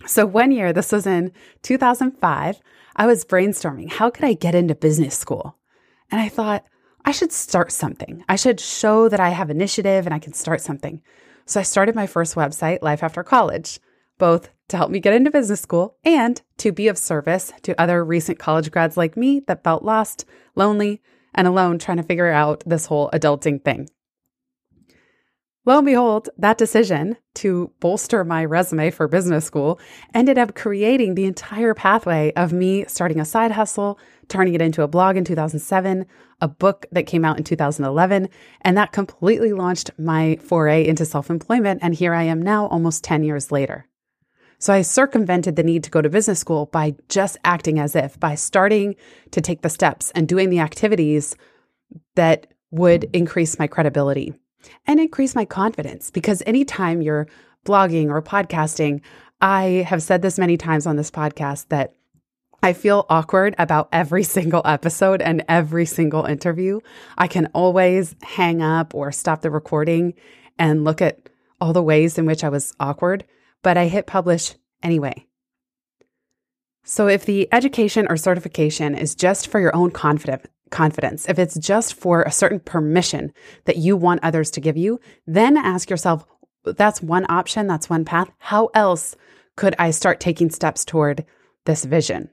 So 0.05 0.25
one 0.25 0.51
year, 0.51 0.71
this 0.71 0.91
was 0.91 1.07
in 1.07 1.31
2005, 1.63 2.61
I 2.95 3.05
was 3.05 3.25
brainstorming, 3.25 3.91
how 3.91 4.09
could 4.09 4.23
I 4.23 4.33
get 4.33 4.55
into 4.55 4.75
business 4.75 5.17
school? 5.17 5.57
And 6.11 6.21
I 6.21 6.29
thought, 6.29 6.63
I 7.07 7.11
should 7.11 7.31
start 7.31 7.71
something. 7.71 8.25
I 8.27 8.35
should 8.35 8.59
show 8.59 9.07
that 9.07 9.21
I 9.21 9.29
have 9.29 9.49
initiative 9.49 10.05
and 10.05 10.13
I 10.13 10.19
can 10.19 10.33
start 10.33 10.59
something. 10.59 11.01
So 11.45 11.57
I 11.57 11.63
started 11.63 11.95
my 11.95 12.05
first 12.05 12.35
website, 12.35 12.79
Life 12.81 13.01
After 13.01 13.23
College, 13.23 13.79
both 14.17 14.49
to 14.67 14.75
help 14.75 14.91
me 14.91 14.99
get 14.99 15.13
into 15.13 15.31
business 15.31 15.61
school 15.61 15.95
and 16.03 16.41
to 16.57 16.73
be 16.73 16.89
of 16.89 16.97
service 16.97 17.53
to 17.61 17.79
other 17.79 18.03
recent 18.03 18.39
college 18.39 18.71
grads 18.71 18.97
like 18.97 19.15
me 19.15 19.39
that 19.47 19.63
felt 19.63 19.83
lost, 19.83 20.25
lonely, 20.53 21.01
and 21.33 21.47
alone 21.47 21.79
trying 21.79 21.95
to 21.95 22.03
figure 22.03 22.27
out 22.27 22.61
this 22.65 22.87
whole 22.87 23.09
adulting 23.11 23.63
thing. 23.63 23.87
Lo 25.67 25.77
and 25.77 25.85
behold, 25.85 26.29
that 26.37 26.57
decision 26.57 27.17
to 27.33 27.73
bolster 27.81 28.23
my 28.23 28.45
resume 28.45 28.89
for 28.89 29.05
business 29.05 29.43
school 29.43 29.81
ended 30.13 30.37
up 30.37 30.55
creating 30.55 31.13
the 31.13 31.25
entire 31.25 31.73
pathway 31.73 32.31
of 32.37 32.53
me 32.53 32.85
starting 32.87 33.19
a 33.19 33.25
side 33.25 33.51
hustle, 33.51 33.99
turning 34.29 34.53
it 34.53 34.61
into 34.61 34.81
a 34.81 34.87
blog 34.87 35.17
in 35.17 35.25
2007, 35.25 36.05
a 36.39 36.47
book 36.47 36.85
that 36.93 37.05
came 37.05 37.25
out 37.25 37.37
in 37.37 37.43
2011, 37.43 38.29
and 38.61 38.77
that 38.77 38.93
completely 38.93 39.51
launched 39.51 39.91
my 39.99 40.37
foray 40.37 40.87
into 40.87 41.03
self 41.03 41.29
employment. 41.29 41.81
And 41.83 41.93
here 41.93 42.13
I 42.13 42.23
am 42.23 42.41
now, 42.41 42.67
almost 42.67 43.03
10 43.03 43.25
years 43.25 43.51
later. 43.51 43.85
So 44.59 44.71
I 44.71 44.83
circumvented 44.83 45.57
the 45.57 45.63
need 45.63 45.83
to 45.83 45.91
go 45.91 46.01
to 46.01 46.09
business 46.09 46.39
school 46.39 46.67
by 46.67 46.95
just 47.09 47.35
acting 47.43 47.77
as 47.77 47.93
if, 47.93 48.17
by 48.21 48.35
starting 48.35 48.95
to 49.31 49.41
take 49.41 49.63
the 49.63 49.69
steps 49.69 50.11
and 50.15 50.29
doing 50.29 50.49
the 50.49 50.59
activities 50.59 51.35
that 52.15 52.47
would 52.71 53.09
increase 53.11 53.59
my 53.59 53.67
credibility 53.67 54.33
and 54.85 54.99
increase 54.99 55.35
my 55.35 55.45
confidence 55.45 56.11
because 56.11 56.43
anytime 56.45 57.01
you're 57.01 57.27
blogging 57.65 58.09
or 58.09 58.21
podcasting, 58.21 59.01
I 59.41 59.85
have 59.87 60.01
said 60.01 60.21
this 60.21 60.39
many 60.39 60.57
times 60.57 60.87
on 60.87 60.95
this 60.95 61.11
podcast 61.11 61.67
that 61.69 61.93
I 62.63 62.73
feel 62.73 63.05
awkward 63.09 63.55
about 63.57 63.89
every 63.91 64.23
single 64.37 64.61
episode 64.65 65.21
and 65.21 65.43
every 65.47 65.85
single 65.85 66.25
interview. 66.25 66.79
I 67.17 67.27
can 67.27 67.47
always 67.53 68.15
hang 68.21 68.61
up 68.61 68.95
or 68.95 69.11
stop 69.11 69.41
the 69.41 69.51
recording 69.51 70.13
and 70.57 70.83
look 70.83 71.01
at 71.01 71.29
all 71.61 71.73
the 71.73 71.83
ways 71.83 72.17
in 72.17 72.25
which 72.25 72.43
I 72.43 72.49
was 72.49 72.73
awkward, 72.79 73.25
but 73.63 73.77
I 73.77 73.87
hit 73.87 74.07
publish 74.07 74.55
anyway. 74.81 75.25
So 76.83 77.07
if 77.07 77.25
the 77.25 77.49
education 77.51 78.07
or 78.09 78.15
certification 78.15 78.95
is 78.95 79.13
just 79.13 79.47
for 79.47 79.59
your 79.59 79.75
own 79.75 79.91
confidence, 79.91 80.47
confidence, 80.69 81.27
if 81.27 81.39
it's 81.39 81.57
just 81.57 81.93
for 81.93 82.23
a 82.23 82.31
certain 82.31 82.59
permission 82.59 83.31
that 83.65 83.77
you 83.77 83.95
want 83.95 84.23
others 84.23 84.51
to 84.51 84.61
give 84.61 84.77
you, 84.77 84.99
then 85.25 85.57
ask 85.57 85.89
yourself 85.89 86.25
that's 86.63 87.01
one 87.01 87.25
option, 87.29 87.67
that's 87.67 87.89
one 87.89 88.05
path. 88.05 88.29
How 88.39 88.69
else 88.73 89.15
could 89.55 89.75
I 89.79 89.91
start 89.91 90.19
taking 90.19 90.49
steps 90.49 90.85
toward 90.85 91.25
this 91.65 91.85
vision? 91.85 92.29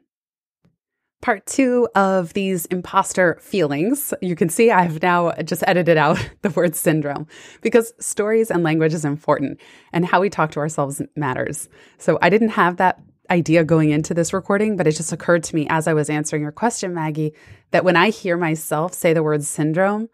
Part 1.23 1.47
two 1.47 1.89
of 1.95 2.35
these 2.35 2.67
imposter 2.67 3.39
feelings. 3.41 4.13
You 4.21 4.37
can 4.37 4.51
see 4.51 4.71
I've 4.71 5.01
now 5.01 5.33
just 5.43 5.65
edited 5.67 5.97
out 5.97 6.19
the 6.43 6.51
word 6.51 6.77
syndrome 6.77 7.27
because 7.63 7.95
stories 7.99 8.51
and 8.51 8.63
language 8.63 8.93
is 8.93 9.05
important 9.05 9.59
and 9.93 10.05
how 10.05 10.21
we 10.21 10.29
talk 10.29 10.51
to 10.53 10.61
ourselves 10.61 11.01
matters. 11.17 11.69
So 11.99 12.19
I 12.21 12.29
didn't 12.29 12.51
have 12.51 12.77
that 12.77 13.01
idea 13.31 13.65
going 13.65 13.91
into 13.91 14.15
this 14.15 14.33
recording, 14.33 14.77
but 14.77 14.87
it 14.87 14.93
just 14.93 15.13
occurred 15.13 15.45
to 15.45 15.55
me 15.55 15.67
as 15.69 15.87
I 15.87 15.95
was 15.95 16.11
answering 16.11 16.43
your 16.43 16.53
question, 16.53 16.95
Maggie, 16.95 17.35
that 17.71 17.85
when 17.85 17.97
I 17.97 18.11
hear 18.11 18.37
myself 18.37 18.95
say 18.95 19.13
the 19.13 19.23
word 19.23 19.45
syndrome, 19.45 20.09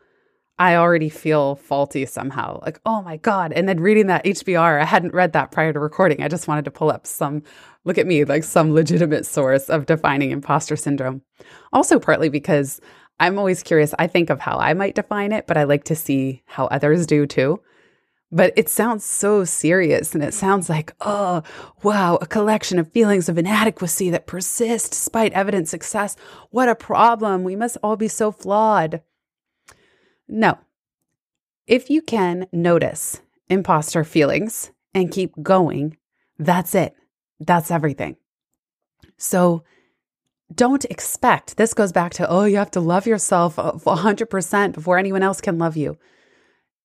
I 0.59 0.77
already 0.77 1.09
feel 1.09 1.57
faulty 1.57 2.05
somehow. 2.05 2.61
Like, 2.63 2.81
oh 2.85 3.01
my 3.01 3.17
God. 3.17 3.53
And 3.53 3.67
then 3.67 3.81
reading 3.81 4.09
that 4.09 4.25
HBR, 4.25 4.83
I 4.83 4.85
hadn't 4.85 5.15
read 5.15 5.33
that 5.33 5.51
prior 5.51 5.73
to 5.73 5.81
recording. 5.81 6.23
I 6.23 6.29
just 6.29 6.49
wanted 6.49 6.67
to 6.67 6.71
pull 6.71 6.91
up 6.91 7.07
some, 7.07 7.43
look 7.85 7.97
at 7.97 8.07
me, 8.07 8.25
like 8.25 8.45
some 8.45 8.75
legitimate 8.75 9.25
source 9.25 9.71
of 9.71 9.87
defining 9.87 10.33
imposter 10.33 10.77
syndrome. 10.77 11.23
Also, 11.73 11.99
partly 11.99 12.29
because 12.29 12.79
I'm 13.19 13.39
always 13.39 13.63
curious. 13.63 13.95
I 13.99 14.07
think 14.07 14.29
of 14.29 14.41
how 14.41 14.59
I 14.59 14.75
might 14.75 14.95
define 14.95 15.33
it, 15.33 15.47
but 15.47 15.57
I 15.57 15.65
like 15.65 15.85
to 15.85 15.97
see 15.97 16.43
how 16.45 16.67
others 16.67 17.07
do 17.07 17.27
too. 17.27 17.61
But 18.33 18.53
it 18.57 18.69
sounds 18.69 19.05
so 19.05 19.45
serious 19.45 20.15
and 20.15 20.23
it 20.23 20.35
sounds 20.35 20.69
like, 20.69 20.93
oh, 21.01 21.43
wow, 21.83 22.17
a 22.21 22.27
collection 22.27 22.79
of 22.79 22.93
feelings 22.93 23.29
of 23.29 23.37
inadequacy 23.37 24.11
that 24.11 24.29
persist 24.29 24.93
despite 24.93 25.33
evident 25.33 25.69
success. 25.69 26.15
What 26.51 26.69
a 26.69 26.77
problem. 26.77 27.43
We 27.43 27.57
must 27.57 27.77
all 27.83 27.97
be 27.97 28.09
so 28.09 28.31
flawed. 28.31 29.03
No. 30.29 30.59
If 31.67 31.91
you 31.91 32.03
can 32.03 32.47
notice 32.53 33.21
imposter 33.49 34.05
feelings 34.05 34.71
and 34.95 35.11
keep 35.11 35.33
going, 35.43 35.97
that's 36.39 36.75
it. 36.75 36.95
That's 37.41 37.71
everything. 37.71 38.17
So 39.17 39.65
don't 40.55 40.85
expect, 40.87 41.57
this 41.57 41.75
goes 41.75 41.93
back 41.93 42.13
to, 42.15 42.29
oh, 42.29 42.45
you 42.45 42.57
have 42.57 42.71
to 42.73 42.81
love 42.81 43.07
yourself 43.07 43.57
100% 43.57 44.73
before 44.73 44.99
anyone 44.99 45.23
else 45.23 45.41
can 45.41 45.59
love 45.59 45.77
you. 45.77 45.99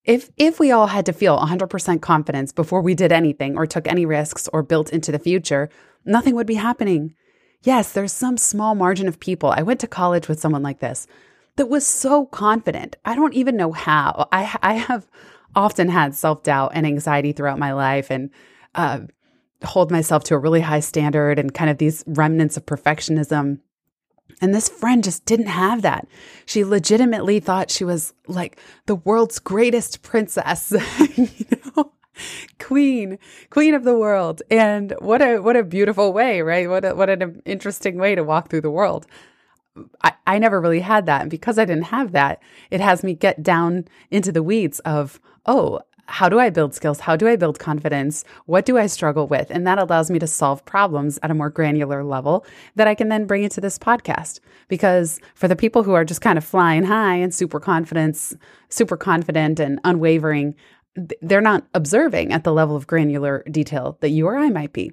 If 0.06 0.30
if 0.38 0.60
we 0.60 0.72
all 0.72 0.88
had 0.88 1.06
to 1.08 1.14
feel 1.14 1.38
100% 1.38 2.02
confidence 2.02 2.52
before 2.52 2.82
we 2.82 2.94
did 2.94 3.12
anything 3.12 3.58
or 3.58 3.66
took 3.66 3.88
any 3.88 4.06
risks 4.06 4.48
or 4.54 4.62
built 4.62 4.92
into 4.92 5.12
the 5.12 5.20
future, 5.20 5.70
nothing 6.06 6.36
would 6.36 6.48
be 6.48 6.56
happening. 6.56 7.16
Yes, 7.64 7.92
there's 7.92 8.14
some 8.14 8.38
small 8.38 8.76
margin 8.76 9.08
of 9.08 9.20
people. 9.20 9.50
I 9.50 9.64
went 9.64 9.80
to 9.80 9.88
college 9.88 10.28
with 10.28 10.40
someone 10.40 10.62
like 10.62 10.80
this 10.80 11.08
that 11.56 11.70
was 11.70 11.88
so 11.88 12.28
confident. 12.28 12.98
I 13.04 13.16
don't 13.16 13.34
even 13.34 13.58
know 13.58 13.72
how. 13.72 14.28
I 14.32 14.56
I 14.62 14.74
have 14.74 15.08
often 15.56 15.90
had 15.90 16.14
self-doubt 16.14 16.72
and 16.76 16.86
anxiety 16.86 17.32
throughout 17.32 17.58
my 17.58 17.74
life 17.74 18.12
and 18.12 18.30
uh, 18.76 19.00
hold 19.64 19.90
myself 19.90 20.24
to 20.26 20.36
a 20.36 20.38
really 20.38 20.62
high 20.62 20.82
standard 20.82 21.40
and 21.40 21.54
kind 21.54 21.70
of 21.70 21.78
these 21.78 22.04
remnants 22.06 22.58
of 22.58 22.66
perfectionism 22.66 23.60
and 24.42 24.54
this 24.54 24.70
friend 24.70 25.04
just 25.04 25.26
didn't 25.26 25.48
have 25.48 25.82
that. 25.82 26.08
She 26.46 26.64
legitimately 26.64 27.40
thought 27.40 27.72
she 27.72 27.84
was 27.84 28.14
like 28.28 28.60
the 28.86 28.96
world's 28.96 29.40
greatest 29.40 30.02
princess, 30.02 30.72
you 31.16 31.30
know, 31.76 31.94
queen, 32.60 33.18
queen 33.50 33.74
of 33.74 33.84
the 33.84 33.98
world. 33.98 34.42
And 34.50 34.94
what 35.00 35.22
a 35.22 35.40
what 35.40 35.56
a 35.56 35.64
beautiful 35.64 36.14
way, 36.14 36.42
right? 36.42 36.70
What 36.70 36.86
a, 36.86 36.96
what 36.96 37.10
an 37.10 37.42
interesting 37.46 37.98
way 37.98 38.16
to 38.16 38.24
walk 38.24 38.50
through 38.50 38.62
the 38.62 38.72
world. 38.72 39.06
I, 40.04 40.14
I 40.26 40.40
never 40.40 40.62
really 40.62 40.80
had 40.80 41.06
that. 41.06 41.22
And 41.22 41.30
because 41.30 41.60
I 41.60 41.66
didn't 41.66 41.86
have 41.86 42.14
that, 42.14 42.42
it 42.72 42.80
has 42.80 43.04
me 43.04 43.14
get 43.14 43.44
down 43.44 43.86
into 44.10 44.32
the 44.32 44.44
weeds 44.44 44.80
of, 44.80 45.20
oh, 45.46 45.82
how 46.08 46.30
do 46.30 46.40
I 46.40 46.50
build 46.50 46.74
skills? 46.74 47.00
How 47.00 47.16
do 47.16 47.28
I 47.28 47.36
build 47.36 47.60
confidence? 47.60 48.24
What 48.46 48.66
do 48.66 48.78
I 48.78 48.88
struggle 48.88 49.28
with? 49.28 49.50
And 49.50 49.66
that 49.66 49.80
allows 49.80 50.12
me 50.12 50.20
to 50.20 50.28
solve 50.28 50.64
problems 50.66 51.18
at 51.24 51.32
a 51.32 51.36
more 51.36 51.50
granular 51.50 52.04
level 52.04 52.46
that 52.76 52.88
I 52.88 52.96
can 52.96 53.10
then 53.10 53.26
bring 53.26 53.44
into 53.44 53.62
this 53.62 53.80
podcast. 53.80 54.40
Because 54.68 55.20
for 55.34 55.48
the 55.48 55.56
people 55.56 55.84
who 55.84 55.94
are 55.94 56.06
just 56.06 56.22
kind 56.22 56.38
of 56.38 56.44
flying 56.44 56.84
high 56.84 57.16
and 57.16 57.34
super 57.34 57.60
confidence, 57.60 58.36
super 58.70 58.98
confident 58.98 59.60
and 59.60 59.80
unwavering, 59.84 60.56
they're 61.22 61.42
not 61.42 61.66
observing 61.74 62.32
at 62.32 62.44
the 62.44 62.54
level 62.54 62.76
of 62.76 62.88
granular 62.88 63.44
detail 63.50 63.98
that 64.02 64.10
you 64.10 64.28
or 64.28 64.38
I 64.38 64.50
might 64.50 64.74
be. 64.74 64.92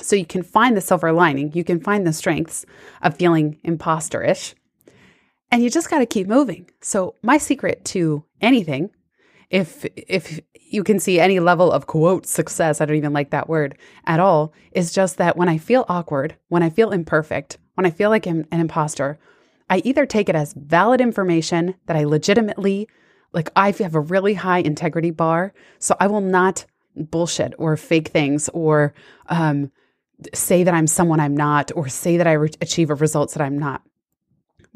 So 0.00 0.16
you 0.16 0.26
can 0.26 0.42
find 0.42 0.76
the 0.76 0.80
silver 0.80 1.12
lining, 1.12 1.52
you 1.52 1.64
can 1.64 1.80
find 1.80 2.06
the 2.06 2.12
strengths 2.12 2.66
of 3.02 3.16
feeling 3.16 3.58
imposterish, 3.64 4.54
and 5.50 5.62
you 5.62 5.70
just 5.70 5.88
got 5.88 6.00
to 6.00 6.06
keep 6.06 6.26
moving. 6.26 6.68
So 6.80 7.14
my 7.22 7.38
secret 7.38 7.84
to 7.86 8.24
anything 8.40 8.90
if 9.54 9.84
if 9.94 10.40
you 10.52 10.82
can 10.82 10.98
see 10.98 11.20
any 11.20 11.38
level 11.38 11.70
of 11.70 11.86
quote 11.86 12.26
success, 12.26 12.80
I 12.80 12.86
don't 12.86 12.96
even 12.96 13.12
like 13.12 13.30
that 13.30 13.48
word 13.48 13.78
at 14.04 14.18
all, 14.18 14.52
is 14.72 14.92
just 14.92 15.16
that 15.18 15.36
when 15.36 15.48
I 15.48 15.58
feel 15.58 15.84
awkward, 15.88 16.36
when 16.48 16.64
I 16.64 16.70
feel 16.70 16.90
imperfect, 16.90 17.58
when 17.74 17.86
I 17.86 17.90
feel 17.90 18.10
like 18.10 18.26
I'm 18.26 18.46
an 18.50 18.58
imposter, 18.58 19.16
I 19.70 19.78
either 19.84 20.06
take 20.06 20.28
it 20.28 20.34
as 20.34 20.54
valid 20.54 21.00
information 21.00 21.76
that 21.86 21.96
I 21.96 22.02
legitimately 22.02 22.88
like 23.32 23.50
I 23.54 23.70
have 23.70 23.94
a 23.94 24.00
really 24.00 24.34
high 24.34 24.58
integrity 24.58 25.12
bar, 25.12 25.54
so 25.78 25.94
I 26.00 26.08
will 26.08 26.20
not 26.20 26.66
bullshit 26.96 27.54
or 27.56 27.76
fake 27.76 28.08
things 28.08 28.48
or 28.52 28.92
um, 29.28 29.70
say 30.32 30.64
that 30.64 30.74
I'm 30.74 30.88
someone 30.88 31.20
I'm 31.20 31.36
not 31.36 31.70
or 31.76 31.88
say 31.88 32.16
that 32.16 32.26
I 32.26 32.32
re- 32.32 32.50
achieve 32.60 32.90
results 32.90 33.34
that 33.34 33.42
I'm 33.42 33.58
not. 33.58 33.82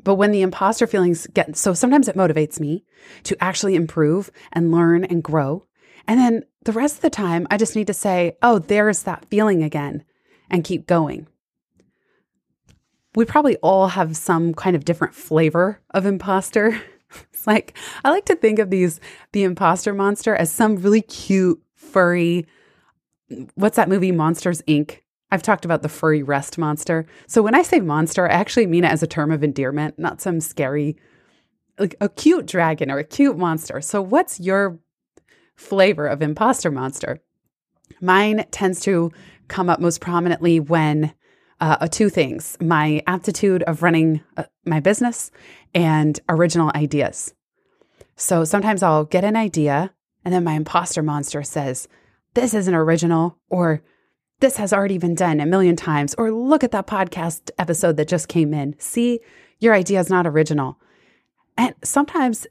But 0.03 0.15
when 0.15 0.31
the 0.31 0.43
imposter 0.43 0.87
feelings 0.87 1.27
get 1.29 1.57
so 1.57 1.75
sometimes 1.75 2.09
it 2.09 2.17
motivates 2.17 2.61
me 2.61 2.85
to 3.25 3.37
actually 3.43 3.75
improve 3.75 4.31
and 4.53 4.71
learn 4.71 5.05
and 5.05 5.23
grow. 5.23 5.67
And 6.07 6.19
then 6.19 6.45
the 6.65 6.73
rest 6.73 6.97
of 6.97 7.03
the 7.03 7.11
time, 7.11 7.47
I 7.51 7.57
just 7.57 7.77
need 7.77 7.87
to 7.89 7.95
say, 7.95 8.37
oh, 8.43 8.59
there's 8.59 9.03
that 9.03 9.27
feeling 9.27 9.63
again 9.63 10.05
and 10.51 10.65
keep 10.65 10.87
going. 10.87 11.27
We 13.15 13.25
probably 13.25 13.57
all 13.57 13.89
have 13.89 14.17
some 14.17 14.55
kind 14.55 14.77
of 14.77 14.85
different 14.85 15.15
flavor 15.15 15.81
of 15.91 16.07
imposter. 16.07 16.81
it's 17.33 17.47
like, 17.47 17.77
I 18.05 18.11
like 18.11 18.27
to 18.27 18.37
think 18.37 18.59
of 18.59 18.71
these, 18.71 19.01
the 19.33 19.43
imposter 19.43 19.93
monster, 19.93 20.35
as 20.35 20.53
some 20.53 20.77
really 20.77 21.03
cute, 21.03 21.61
furry, 21.75 22.47
what's 23.55 23.77
that 23.77 23.89
movie, 23.89 24.13
Monsters 24.13 24.63
Inc.? 24.63 25.01
I've 25.31 25.43
talked 25.43 25.65
about 25.65 25.83
the 25.83 25.89
furry 25.89 26.23
rest 26.23 26.59
monster. 26.59 27.07
So 27.27 27.43
when 27.43 27.55
I 27.55 27.63
say 27.63 27.81
monster, 27.81 28.29
I 28.29 28.33
actually 28.33 28.67
mean 28.67 28.85
it 28.85 28.93
as 28.93 29.03
a 29.03 29.07
term 29.07 29.31
of 29.31 29.45
endearment, 29.45 29.99
not 29.99 30.21
some 30.21 30.41
scary 30.41 30.97
like 31.79 31.95
a 32.01 32.09
cute 32.09 32.47
dragon 32.47 32.91
or 32.91 32.99
a 32.99 33.05
cute 33.05 33.39
monster. 33.39 33.81
So, 33.81 34.03
what's 34.03 34.41
your 34.41 34.79
flavor 35.57 36.07
of 36.07 36.23
imposter 36.23 36.71
monster? 36.71 37.21
Mine 38.01 38.47
tends 38.51 38.81
to 38.81 39.13
come 39.49 39.71
up 39.71 39.81
most 39.81 40.01
prominently 40.01 40.61
when 40.61 41.15
uh, 41.61 41.89
two 41.89 42.09
things 42.09 42.57
my 42.61 43.03
aptitude 43.07 43.63
of 43.65 43.83
running 43.83 44.21
uh, 44.37 44.45
my 44.65 44.81
business 44.81 45.31
and 45.75 46.21
original 46.29 46.71
ideas. 46.75 47.35
So 48.17 48.45
sometimes 48.45 48.83
I'll 48.83 49.05
get 49.05 49.25
an 49.25 49.37
idea 49.37 49.93
and 50.25 50.35
then 50.35 50.45
my 50.45 50.55
imposter 50.55 51.03
monster 51.03 51.43
says, 51.43 51.89
This 52.35 52.55
isn't 52.55 52.75
original, 52.75 53.39
or 53.49 53.83
this 54.41 54.57
has 54.57 54.73
already 54.73 54.99
been 54.99 55.15
done 55.15 55.41
a 55.41 55.47
million 55.47 55.77
times, 55.77 56.15
or 56.17 56.31
look 56.31 56.63
at 56.63 56.71
that 56.73 56.87
podcast 56.87 57.51
episode 57.59 57.97
that 57.97 58.09
just 58.09 58.29
came 58.29 58.55
in. 58.55 58.75
See, 58.79 59.21
your 59.59 59.75
idea 59.75 60.01
is 60.01 60.11
not 60.11 60.27
original. 60.27 60.79
And 61.57 61.75
sometimes 61.83 62.47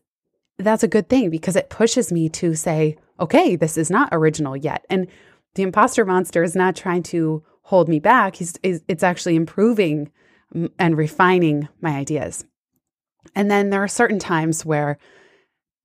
that's 0.58 0.84
a 0.84 0.88
good 0.88 1.08
thing 1.08 1.30
because 1.30 1.56
it 1.56 1.70
pushes 1.70 2.12
me 2.12 2.30
to 2.30 2.56
say, 2.56 2.98
okay, 3.20 3.56
this 3.56 3.78
is 3.78 3.90
not 3.90 4.10
original 4.12 4.58
yet. 4.58 4.86
And 4.90 5.08
the 5.56 5.64
imposter 5.64 6.04
monster 6.04 6.44
is 6.44 6.56
not 6.56 6.76
trying 6.76 7.04
to 7.04 7.44
hold 7.64 7.88
me 7.88 8.00
back. 8.00 8.36
He's, 8.36 8.56
it's 8.64 9.04
actually 9.04 9.36
improving 9.36 10.12
and 10.78 10.98
refining 10.98 11.68
my 11.82 11.92
ideas. 11.92 12.46
And 13.36 13.50
then 13.50 13.70
there 13.70 13.84
are 13.84 13.88
certain 13.88 14.20
times 14.20 14.66
where 14.66 14.98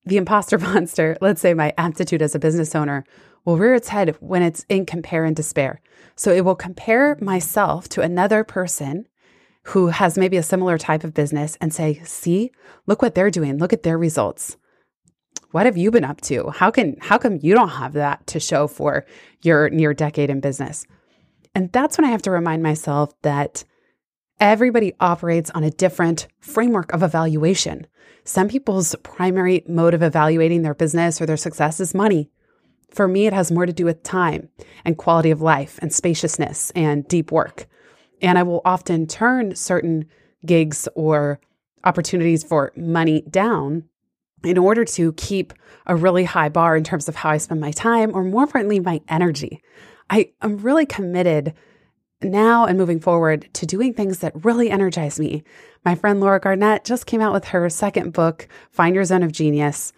the 0.05 0.17
imposter 0.17 0.59
monster, 0.59 1.17
let's 1.21 1.41
say 1.41 1.55
my 1.55 1.73
aptitude 1.79 2.23
as 2.23 2.35
a 2.35 2.41
business 2.41 2.75
owner, 2.75 3.05
will 3.45 3.59
rear 3.59 3.75
its 3.75 3.89
head 3.89 4.17
when 4.21 4.43
it's 4.43 4.65
in 4.69 4.87
compare 4.87 5.25
and 5.25 5.35
despair. 5.37 5.81
So 6.17 6.33
it 6.33 6.45
will 6.45 6.55
compare 6.55 7.17
myself 7.21 7.89
to 7.91 8.01
another 8.01 8.45
person 8.45 9.07
who 9.65 9.89
has 9.89 10.19
maybe 10.19 10.37
a 10.37 10.43
similar 10.43 10.79
type 10.79 11.05
of 11.05 11.15
business 11.15 11.57
and 11.61 11.73
say, 11.73 12.01
see, 12.05 12.51
look 12.87 13.01
what 13.03 13.15
they're 13.15 13.31
doing. 13.31 13.59
Look 13.59 13.73
at 13.73 13.83
their 13.83 13.99
results. 13.99 14.57
What 15.53 15.67
have 15.67 15.77
you 15.77 15.91
been 15.91 16.05
up 16.05 16.21
to? 16.23 16.51
How 16.51 16.71
can 16.71 16.97
how 17.01 17.19
come 17.19 17.39
you 17.43 17.55
don't 17.55 17.69
have 17.69 17.93
that 17.93 18.27
to 18.29 18.41
show 18.41 18.67
for 18.67 19.05
your 19.43 19.69
near 19.69 19.93
decade 19.93 20.31
in 20.31 20.41
business? 20.41 20.87
And 21.55 21.71
that's 21.73 21.99
when 21.99 22.07
I 22.07 22.11
have 22.11 22.23
to 22.23 22.31
remind 22.31 22.63
myself 22.63 23.13
that 23.23 23.65
everybody 24.41 24.95
operates 24.99 25.51
on 25.51 25.63
a 25.63 25.71
different 25.71 26.27
framework 26.41 26.93
of 26.93 27.03
evaluation. 27.03 27.87
Some 28.25 28.49
people's 28.49 28.95
primary 29.03 29.63
mode 29.69 29.95
of 29.95 30.03
evaluating 30.03 30.63
their 30.63 30.75
business 30.75 31.21
or 31.21 31.27
their 31.27 31.37
success 31.37 31.81
is 31.81 31.95
money. 31.95 32.31
For 32.93 33.09
me, 33.09 33.27
it 33.27 33.33
has 33.33 33.51
more 33.51 33.67
to 33.67 33.73
do 33.73 33.85
with 33.85 34.03
time 34.03 34.49
and 34.85 34.99
quality 34.99 35.31
of 35.31 35.41
life 35.41 35.79
and 35.81 35.93
spaciousness 35.93 36.71
and 36.77 37.07
deep 37.09 37.33
work. 37.33 37.67
And 38.21 38.39
I 38.39 38.43
will 38.43 38.61
often 38.65 39.07
turn 39.07 39.57
certain 39.57 40.07
gigs 40.45 40.89
or 40.95 41.41
opportunities 41.85 42.45
for 42.45 42.73
money 42.77 43.23
down 43.23 43.85
in 44.45 44.59
order 44.59 44.85
to 44.85 45.13
keep 45.15 45.53
a 45.87 45.97
really 45.97 46.25
high 46.25 46.49
bar 46.49 46.77
in 46.77 46.85
terms 46.85 47.09
of 47.09 47.17
how 47.17 47.31
I 47.31 47.39
spend 47.39 47.61
my 47.61 47.71
time, 47.71 48.15
or 48.15 48.25
more 48.25 48.45
importantly, 48.45 48.81
my 48.81 49.01
energy. 49.09 49.63
I 50.11 50.31
am 50.43 50.59
really 50.59 50.87
committed 50.87 51.55
now 52.21 52.67
and 52.67 52.79
moving 52.79 53.01
forward 53.01 53.49
to 53.55 53.67
doing 53.67 53.95
things 53.95 54.19
that 54.19 54.45
really 54.45 54.71
energize 54.71 55.19
me. 55.19 55.43
My 55.85 55.95
friend 55.95 56.21
Laura 56.21 56.39
Garnett 56.39 56.85
just 56.85 57.07
came 57.07 57.21
out 57.21 57.33
with 57.33 57.47
her 57.47 57.69
second 57.69 58.13
book, 58.13 58.47
Find 58.71 58.95
Your 58.95 59.05
Zone 59.05 59.23
of 59.23 59.33
Genius. 59.33 59.93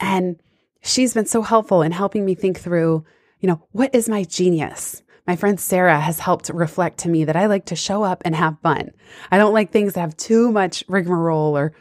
And 0.00 0.40
she's 0.88 1.14
been 1.14 1.26
so 1.26 1.42
helpful 1.42 1.82
in 1.82 1.92
helping 1.92 2.24
me 2.24 2.34
think 2.34 2.58
through, 2.58 3.04
you 3.40 3.46
know, 3.46 3.62
what 3.72 3.94
is 3.94 4.08
my 4.08 4.24
genius? 4.24 5.02
My 5.26 5.36
friend 5.36 5.60
Sarah 5.60 6.00
has 6.00 6.18
helped 6.18 6.48
reflect 6.48 6.98
to 7.00 7.08
me 7.08 7.24
that 7.24 7.36
I 7.36 7.46
like 7.46 7.66
to 7.66 7.76
show 7.76 8.02
up 8.02 8.22
and 8.24 8.34
have 8.34 8.60
fun. 8.62 8.92
I 9.30 9.36
don't 9.36 9.52
like 9.52 9.70
things 9.70 9.92
that 9.92 10.00
have 10.00 10.16
too 10.16 10.50
much 10.50 10.82
rigmarole 10.88 11.56
or 11.56 11.74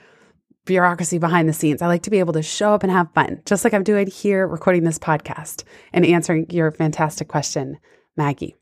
bureaucracy 0.65 1.17
behind 1.17 1.47
the 1.47 1.53
scenes. 1.53 1.81
I 1.81 1.87
like 1.87 2.03
to 2.03 2.09
be 2.09 2.19
able 2.19 2.33
to 2.33 2.43
show 2.43 2.73
up 2.73 2.83
and 2.83 2.91
have 2.91 3.13
fun, 3.13 3.41
just 3.45 3.63
like 3.63 3.73
I'm 3.73 3.85
doing 3.85 4.07
here 4.07 4.45
recording 4.45 4.83
this 4.83 4.99
podcast 4.99 5.63
and 5.93 6.05
answering 6.05 6.47
your 6.49 6.71
fantastic 6.71 7.29
question, 7.29 7.77
Maggie. 8.17 8.55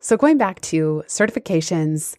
So, 0.00 0.16
going 0.16 0.36
back 0.36 0.60
to 0.62 1.04
certifications, 1.06 2.16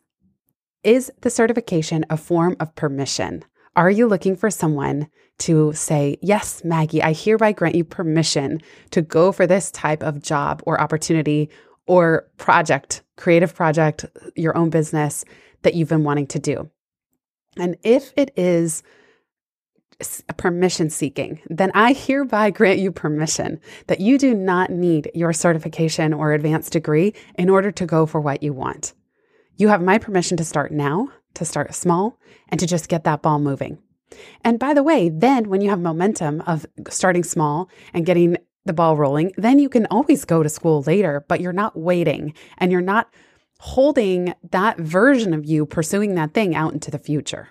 is 0.83 1.11
the 1.21 1.29
certification 1.29 2.05
a 2.09 2.17
form 2.17 2.55
of 2.59 2.73
permission? 2.75 3.45
Are 3.75 3.89
you 3.89 4.07
looking 4.07 4.35
for 4.35 4.51
someone 4.51 5.07
to 5.39 5.73
say, 5.73 6.17
Yes, 6.21 6.63
Maggie, 6.63 7.01
I 7.01 7.13
hereby 7.13 7.53
grant 7.53 7.75
you 7.75 7.83
permission 7.83 8.61
to 8.91 9.01
go 9.01 9.31
for 9.31 9.47
this 9.47 9.71
type 9.71 10.03
of 10.03 10.21
job 10.21 10.61
or 10.65 10.79
opportunity 10.79 11.49
or 11.87 12.29
project, 12.37 13.01
creative 13.17 13.55
project, 13.55 14.05
your 14.35 14.55
own 14.55 14.69
business 14.69 15.25
that 15.63 15.73
you've 15.73 15.89
been 15.89 16.03
wanting 16.03 16.27
to 16.27 16.39
do? 16.39 16.69
And 17.57 17.77
if 17.83 18.13
it 18.15 18.31
is 18.35 18.83
permission 20.37 20.89
seeking, 20.89 21.41
then 21.49 21.71
I 21.73 21.93
hereby 21.93 22.51
grant 22.51 22.79
you 22.79 22.91
permission 22.91 23.59
that 23.87 23.99
you 23.99 24.17
do 24.17 24.33
not 24.33 24.69
need 24.69 25.09
your 25.13 25.33
certification 25.33 26.13
or 26.13 26.33
advanced 26.33 26.73
degree 26.73 27.13
in 27.37 27.49
order 27.49 27.71
to 27.71 27.85
go 27.85 28.05
for 28.05 28.19
what 28.19 28.43
you 28.43 28.53
want. 28.53 28.93
You 29.55 29.67
have 29.67 29.81
my 29.81 29.97
permission 29.97 30.37
to 30.37 30.43
start 30.43 30.71
now, 30.71 31.09
to 31.35 31.45
start 31.45 31.73
small, 31.73 32.19
and 32.49 32.59
to 32.59 32.67
just 32.67 32.89
get 32.89 33.03
that 33.03 33.21
ball 33.21 33.39
moving. 33.39 33.79
And 34.43 34.59
by 34.59 34.73
the 34.73 34.83
way, 34.83 35.09
then 35.09 35.49
when 35.49 35.61
you 35.61 35.69
have 35.69 35.79
momentum 35.79 36.41
of 36.41 36.65
starting 36.89 37.23
small 37.23 37.69
and 37.93 38.05
getting 38.05 38.37
the 38.65 38.73
ball 38.73 38.95
rolling, 38.95 39.31
then 39.37 39.59
you 39.59 39.69
can 39.69 39.87
always 39.87 40.25
go 40.25 40.43
to 40.43 40.49
school 40.49 40.81
later, 40.83 41.25
but 41.27 41.41
you're 41.41 41.51
not 41.53 41.77
waiting 41.77 42.33
and 42.57 42.71
you're 42.71 42.81
not 42.81 43.11
holding 43.59 44.33
that 44.51 44.77
version 44.77 45.33
of 45.33 45.45
you 45.45 45.65
pursuing 45.65 46.15
that 46.15 46.33
thing 46.33 46.55
out 46.55 46.73
into 46.73 46.91
the 46.91 46.99
future. 46.99 47.49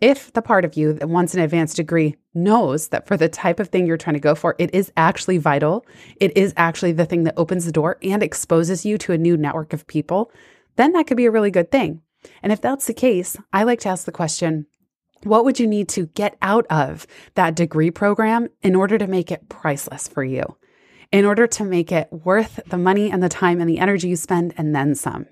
If 0.00 0.32
the 0.32 0.42
part 0.42 0.64
of 0.64 0.76
you 0.76 0.94
that 0.94 1.08
wants 1.08 1.32
an 1.32 1.40
advanced 1.40 1.76
degree 1.76 2.16
knows 2.34 2.88
that 2.88 3.06
for 3.06 3.16
the 3.16 3.28
type 3.28 3.60
of 3.60 3.68
thing 3.68 3.86
you're 3.86 3.96
trying 3.96 4.14
to 4.14 4.20
go 4.20 4.34
for, 4.34 4.56
it 4.58 4.74
is 4.74 4.90
actually 4.96 5.38
vital, 5.38 5.86
it 6.16 6.36
is 6.36 6.52
actually 6.56 6.92
the 6.92 7.06
thing 7.06 7.22
that 7.24 7.34
opens 7.36 7.66
the 7.66 7.72
door 7.72 7.98
and 8.02 8.20
exposes 8.20 8.84
you 8.84 8.98
to 8.98 9.12
a 9.12 9.18
new 9.18 9.36
network 9.36 9.72
of 9.72 9.86
people, 9.86 10.32
then 10.76 10.92
that 10.92 11.06
could 11.06 11.16
be 11.16 11.26
a 11.26 11.30
really 11.30 11.50
good 11.50 11.70
thing. 11.70 12.02
And 12.42 12.52
if 12.52 12.60
that's 12.60 12.86
the 12.86 12.94
case, 12.94 13.36
I 13.52 13.64
like 13.64 13.80
to 13.80 13.88
ask 13.88 14.04
the 14.04 14.12
question 14.12 14.66
what 15.24 15.44
would 15.44 15.60
you 15.60 15.68
need 15.68 15.88
to 15.90 16.06
get 16.06 16.36
out 16.42 16.66
of 16.68 17.06
that 17.34 17.54
degree 17.54 17.92
program 17.92 18.48
in 18.60 18.74
order 18.74 18.98
to 18.98 19.06
make 19.06 19.30
it 19.30 19.48
priceless 19.48 20.08
for 20.08 20.24
you? 20.24 20.56
In 21.12 21.24
order 21.24 21.46
to 21.46 21.64
make 21.64 21.92
it 21.92 22.08
worth 22.10 22.58
the 22.66 22.78
money 22.78 23.10
and 23.10 23.22
the 23.22 23.28
time 23.28 23.60
and 23.60 23.68
the 23.68 23.78
energy 23.78 24.08
you 24.08 24.16
spend 24.16 24.52
and 24.56 24.74
then 24.74 24.94
some? 24.94 25.26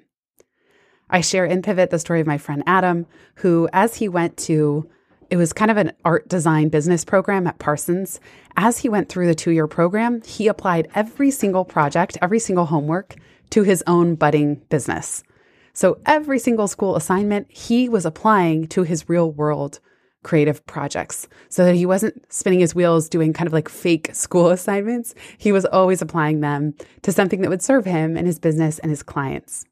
I 1.09 1.23
share 1.23 1.45
in 1.45 1.63
Pivot 1.63 1.91
the 1.91 1.99
story 1.99 2.21
of 2.21 2.27
my 2.27 2.39
friend 2.39 2.63
Adam, 2.67 3.07
who, 3.37 3.69
as 3.73 3.97
he 3.97 4.09
went 4.09 4.37
to, 4.39 4.89
it 5.29 5.37
was 5.37 5.53
kind 5.53 5.71
of 5.71 5.77
an 5.77 5.93
art 6.05 6.29
design 6.29 6.69
business 6.69 7.05
program 7.05 7.47
at 7.47 7.59
Parsons. 7.59 8.21
As 8.57 8.79
he 8.79 8.89
went 8.89 9.09
through 9.09 9.27
the 9.27 9.35
two 9.35 9.51
year 9.51 9.67
program, 9.67 10.23
he 10.23 10.47
applied 10.47 10.89
every 10.95 11.33
single 11.33 11.65
project, 11.65 12.17
every 12.23 12.39
single 12.39 12.67
homework 12.67 13.17
to 13.51 13.65
his 13.65 13.83
own 13.87 14.15
budding 14.15 14.57
business. 14.69 15.25
So 15.73 15.99
every 16.07 16.39
single 16.39 16.69
school 16.69 16.97
assignment, 16.97 17.51
he 17.51 17.89
was 17.89 18.05
applying 18.05 18.67
to 18.69 18.83
his 18.83 19.09
real 19.09 19.31
world 19.31 19.81
creative 20.23 20.65
projects 20.67 21.29
so 21.49 21.65
that 21.65 21.75
he 21.75 21.87
wasn't 21.87 22.31
spinning 22.33 22.61
his 22.61 22.75
wheels 22.75 23.09
doing 23.09 23.33
kind 23.33 23.47
of 23.47 23.53
like 23.53 23.69
fake 23.69 24.11
school 24.13 24.51
assignments. 24.51 25.15
He 25.39 25.53
was 25.53 25.65
always 25.65 26.03
applying 26.03 26.41
them 26.41 26.75
to 27.03 27.13
something 27.13 27.41
that 27.41 27.51
would 27.51 27.63
serve 27.63 27.85
him 27.85 28.17
and 28.17 28.27
his 28.27 28.39
business 28.39 28.79
and 28.79 28.91
his 28.91 29.03
clients. 29.03 29.65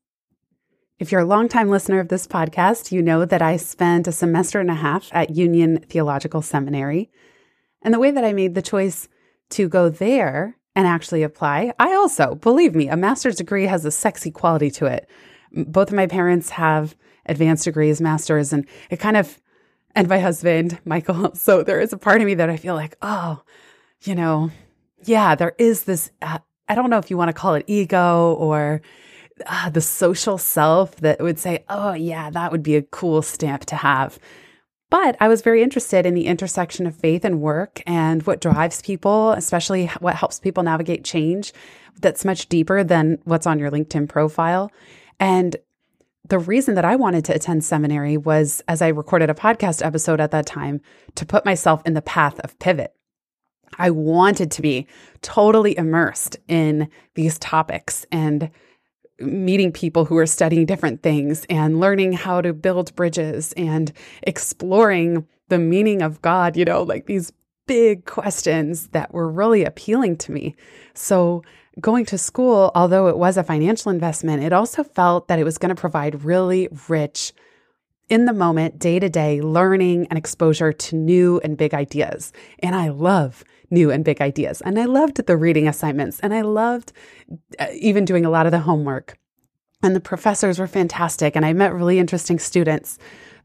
If 0.99 1.13
you're 1.13 1.21
a 1.21 1.27
longtime 1.27 1.69
listener 1.69 2.01
of 2.01 2.09
this 2.09 2.27
podcast, 2.27 2.91
you 2.91 3.03
know 3.03 3.25
that 3.25 3.43
I 3.43 3.57
spent 3.57 4.09
a 4.09 4.13
semester 4.13 4.59
and 4.59 4.71
a 4.71 4.75
half 4.75 5.09
at 5.13 5.31
Union 5.31 5.79
Theological 5.89 6.43
Seminary. 6.43 7.09
And 7.83 7.95
the 7.95 8.01
way 8.01 8.11
that 8.11 8.25
I 8.25 8.33
made 8.33 8.57
the 8.57 8.63
choice 8.63 9.09
to 9.51 9.69
go 9.69 9.89
there 9.89 10.57
and 10.75 10.89
actually 10.89 11.23
apply, 11.23 11.73
I 11.79 11.95
also, 11.95 12.35
believe 12.35 12.75
me, 12.75 12.89
a 12.89 12.97
master's 12.97 13.37
degree 13.37 13.67
has 13.67 13.85
a 13.85 13.93
sexy 13.93 14.33
quality 14.33 14.73
to 14.73 14.87
it. 14.87 15.09
Both 15.53 15.89
of 15.89 15.95
my 15.95 16.07
parents 16.07 16.51
have 16.51 16.97
advanced 17.27 17.65
degrees, 17.65 18.01
masters, 18.01 18.53
and 18.53 18.67
it 18.91 18.99
kind 18.99 19.17
of, 19.17 19.41
and 19.95 20.09
my 20.09 20.19
husband, 20.19 20.79
Michael. 20.85 21.33
So 21.35 21.63
there 21.63 21.81
is 21.81 21.93
a 21.93 21.99
part 21.99 22.21
of 22.21 22.27
me 22.27 22.35
that 22.35 22.51
I 22.51 22.57
feel 22.57 22.75
like, 22.75 22.97
oh, 23.03 23.43
you 24.03 24.15
know, 24.15 24.51
yeah, 25.05 25.35
there 25.35 25.55
is 25.59 25.85
this, 25.85 26.11
uh, 26.23 26.39
I 26.69 26.75
don't 26.75 26.91
know 26.91 26.99
if 26.99 27.11
you 27.11 27.17
want 27.17 27.29
to 27.29 27.33
call 27.33 27.55
it 27.55 27.65
ego 27.67 28.35
or, 28.35 28.83
uh, 29.47 29.71
the 29.71 29.81
social 29.81 30.39
self 30.39 30.97
that 30.97 31.21
would 31.21 31.39
say, 31.39 31.65
oh, 31.69 31.93
yeah, 31.93 32.31
that 32.31 32.51
would 32.51 32.63
be 32.63 32.77
a 32.77 32.83
cool 32.83 33.23
stamp 33.23 33.65
to 33.67 33.77
have. 33.77 34.19
But 34.91 35.17
I 35.21 35.29
was 35.29 35.43
very 35.43 35.63
interested 35.63 36.07
in 36.07 36.15
the 36.15 36.27
intersection 36.27 36.87
of 36.87 36.97
faith 36.97 37.25
and 37.25 37.41
work 37.41 37.83
and 37.87 38.23
what 38.23 38.41
drives 38.41 38.81
people, 38.81 39.33
especially 39.33 39.87
what 40.01 40.15
helps 40.15 40.41
people 40.41 40.63
navigate 40.63 41.05
change 41.05 41.53
that's 42.01 42.25
much 42.25 42.49
deeper 42.49 42.83
than 42.83 43.19
what's 43.25 43.47
on 43.47 43.59
your 43.59 43.71
LinkedIn 43.71 44.09
profile. 44.09 44.71
And 45.21 45.57
the 46.29 46.39
reason 46.39 46.75
that 46.75 46.85
I 46.85 46.97
wanted 46.97 47.25
to 47.27 47.35
attend 47.35 47.65
seminary 47.65 48.17
was 48.17 48.63
as 48.69 48.83
I 48.83 48.89
recorded 48.89 49.31
a 49.31 49.35
podcast 49.35 49.85
episode 49.85 50.21
at 50.21 50.31
that 50.33 50.47
time 50.47 50.81
to 51.15 51.25
put 51.25 51.45
myself 51.45 51.83
in 51.87 51.95
the 51.95 52.03
path 52.03 52.39
of 52.41 52.59
pivot. 52.59 52.95
I 53.79 53.91
wanted 53.91 54.51
to 54.53 54.63
be 54.63 54.87
totally 55.23 55.77
immersed 55.77 56.37
in 56.49 56.89
these 57.15 57.39
topics 57.39 58.07
and 58.11 58.51
meeting 59.21 59.73
people 59.73 60.05
who 60.05 60.17
are 60.17 60.27
studying 60.27 60.65
different 60.65 61.03
things 61.03 61.45
and 61.51 61.81
learning 61.81 62.13
how 62.13 62.41
to 62.41 62.53
build 62.53 62.95
bridges 62.95 63.53
and 63.57 63.93
exploring 64.23 65.27
the 65.49 65.59
meaning 65.59 66.03
of 66.03 66.23
God, 66.23 66.57
you 66.57 66.65
know, 66.65 66.83
like 66.83 67.07
these 67.07 67.33
big 67.67 68.05
questions 68.05 68.89
that 68.89 69.13
were 69.13 69.29
really 69.29 69.65
appealing 69.65 70.17
to 70.19 70.33
me. 70.33 70.55
So, 70.95 71.43
going 71.81 72.05
to 72.07 72.19
school, 72.19 72.71
although 72.75 73.09
it 73.09 73.19
was 73.19 73.37
a 73.37 73.45
financial 73.45 73.91
investment, 73.91 74.43
it 74.43 74.53
also 74.53 74.83
felt 74.83 75.29
that 75.29 75.39
it 75.39 75.45
was 75.45 75.59
going 75.59 75.75
to 75.75 75.81
provide 75.81 76.25
really 76.25 76.69
rich, 76.89 77.33
in 78.09 78.25
the 78.25 78.33
moment, 78.33 78.79
day 78.79 78.99
to 78.99 79.09
day 79.09 79.41
learning 79.41 80.07
and 80.09 80.19
exposure 80.19 80.73
to 80.73 80.97
new 80.97 81.41
and 81.45 81.57
big 81.57 81.75
ideas. 81.75 82.33
And 82.61 82.75
I 82.75 82.89
love 82.89 83.45
new 83.71 83.91
and 83.91 84.05
big 84.05 84.21
ideas. 84.21 84.61
And 84.63 84.79
I 84.79 84.87
loved 84.87 85.27
the 85.27 85.37
reading 85.37 85.69
assignments 85.69 86.21
and 86.21 86.33
I 86.33 86.41
loved 86.41 86.93
uh, 87.59 87.67
even 87.75 88.05
doing 88.05 88.25
a 88.25 88.31
lot 88.31 88.47
of 88.47 88.53
the 88.53 88.61
homework. 88.61 89.19
And 89.83 89.95
the 89.95 90.01
professors 90.01 90.59
were 90.59 90.67
fantastic. 90.67 91.37
And 91.37 91.45
I 91.45 91.53
met 91.53 91.75
really 91.75 91.99
interesting 91.99 92.39
students. 92.39 92.99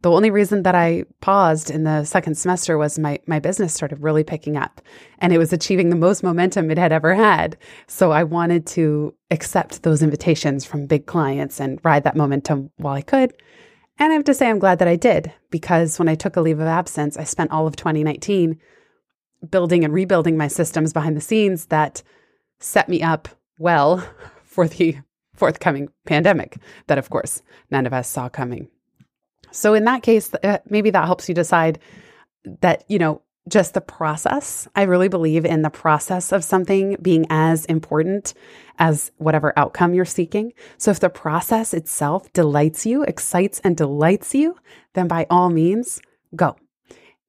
The 0.03 0.11
only 0.11 0.31
reason 0.31 0.63
that 0.63 0.75
I 0.75 1.05
paused 1.21 1.69
in 1.69 1.85
the 1.85 2.03
second 2.03 2.35
semester 2.35 2.77
was 2.77 2.99
my, 2.99 3.19
my 3.25 3.39
business 3.39 3.73
started 3.73 4.03
really 4.03 4.25
picking 4.25 4.57
up 4.57 4.81
and 5.19 5.31
it 5.31 5.37
was 5.37 5.53
achieving 5.53 5.89
the 5.89 5.95
most 5.95 6.23
momentum 6.23 6.69
it 6.69 6.77
had 6.77 6.91
ever 6.91 7.15
had. 7.15 7.55
So 7.87 8.11
I 8.11 8.25
wanted 8.25 8.67
to 8.67 9.15
accept 9.31 9.83
those 9.83 10.03
invitations 10.03 10.65
from 10.65 10.87
big 10.87 11.05
clients 11.05 11.61
and 11.61 11.79
ride 11.83 12.03
that 12.03 12.17
momentum 12.17 12.69
while 12.75 12.95
I 12.95 13.01
could. 13.01 13.33
And 13.97 14.11
I 14.11 14.15
have 14.15 14.25
to 14.25 14.33
say, 14.33 14.49
I'm 14.49 14.59
glad 14.59 14.79
that 14.79 14.89
I 14.89 14.97
did 14.97 15.31
because 15.51 15.97
when 15.97 16.09
I 16.09 16.15
took 16.15 16.35
a 16.35 16.41
leave 16.41 16.59
of 16.59 16.67
absence, 16.67 17.15
I 17.15 17.23
spent 17.23 17.51
all 17.51 17.65
of 17.65 17.77
2019 17.77 18.59
building 19.49 19.85
and 19.85 19.93
rebuilding 19.93 20.35
my 20.35 20.49
systems 20.49 20.91
behind 20.91 21.15
the 21.15 21.21
scenes 21.21 21.67
that 21.67 22.03
set 22.59 22.89
me 22.89 23.01
up 23.01 23.29
well 23.57 24.05
for 24.43 24.67
the 24.67 24.97
forthcoming 25.33 25.87
pandemic 26.05 26.57
that, 26.87 26.97
of 26.97 27.09
course, 27.09 27.41
none 27.71 27.85
of 27.85 27.93
us 27.93 28.09
saw 28.09 28.27
coming. 28.27 28.67
So, 29.53 29.73
in 29.73 29.85
that 29.85 30.03
case, 30.03 30.33
uh, 30.43 30.59
maybe 30.69 30.89
that 30.89 31.05
helps 31.05 31.29
you 31.29 31.35
decide 31.35 31.79
that, 32.61 32.83
you 32.87 32.99
know, 32.99 33.21
just 33.47 33.73
the 33.73 33.81
process. 33.81 34.67
I 34.75 34.83
really 34.83 35.09
believe 35.09 35.45
in 35.45 35.61
the 35.61 35.69
process 35.69 36.31
of 36.31 36.43
something 36.43 36.95
being 37.01 37.25
as 37.29 37.65
important 37.65 38.33
as 38.79 39.11
whatever 39.17 39.53
outcome 39.57 39.93
you're 39.93 40.05
seeking. 40.05 40.53
So, 40.77 40.91
if 40.91 40.99
the 40.99 41.09
process 41.09 41.73
itself 41.73 42.31
delights 42.33 42.85
you, 42.85 43.03
excites 43.03 43.59
and 43.59 43.77
delights 43.77 44.33
you, 44.33 44.57
then 44.93 45.07
by 45.07 45.27
all 45.29 45.49
means, 45.49 46.01
go. 46.35 46.55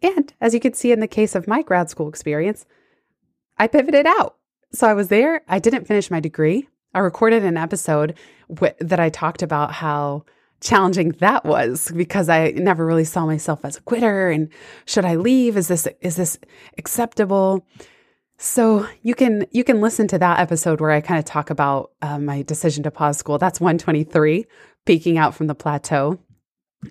And 0.03 0.33
as 0.41 0.55
you 0.55 0.61
can 0.61 0.75
see 0.75 0.93
in 0.93 1.01
the 1.01 1.09
case 1.09 1.35
of 1.35 1.49
my 1.49 1.63
grad 1.63 1.91
school 1.91 2.09
experience, 2.09 2.67
I 3.59 3.67
pivoted 3.69 4.07
out. 4.07 4.37
So 4.73 4.89
I 4.89 4.95
was 4.95 5.09
there, 5.09 5.43
I 5.49 5.59
didn't 5.59 5.87
finish 5.87 6.11
my 6.11 6.21
degree. 6.21 6.69
I 6.95 6.99
recorded 7.01 7.45
an 7.45 7.57
episode 7.57 8.15
that 8.81 9.01
I 9.01 9.09
talked 9.09 9.43
about 9.43 9.73
how 9.73 10.25
challenging 10.61 11.11
that 11.21 11.45
was 11.45 11.93
because 11.95 12.29
I 12.29 12.53
never 12.53 12.87
really 12.87 13.05
saw 13.05 13.27
myself 13.27 13.65
as 13.65 13.77
a 13.77 13.83
quitter 13.83 14.31
and 14.31 14.49
should 14.87 15.05
I 15.05 15.17
leave 15.17 15.57
is 15.57 15.69
this 15.69 15.87
is 16.01 16.17
this 16.17 16.39
acceptable 16.79 17.67
so 18.39 18.87
you 19.03 19.15
can 19.15 19.47
you 19.51 19.63
can 19.63 19.81
listen 19.81 20.09
to 20.09 20.19
that 20.19 20.41
episode 20.41 20.81
where 20.81 20.91
I 20.91 21.01
kind 21.03 21.19
of 21.19 21.27
talk 21.27 21.51
about 21.51 21.91
uh, 22.01 22.19
my 22.19 22.43
decision 22.43 22.83
to 22.85 22.91
pause 22.91 23.19
school 23.19 23.37
that's 23.37 23.61
123 23.61 24.47
peeking 24.87 25.19
out 25.19 25.35
from 25.35 25.49
the 25.49 25.55
plateau 25.55 26.19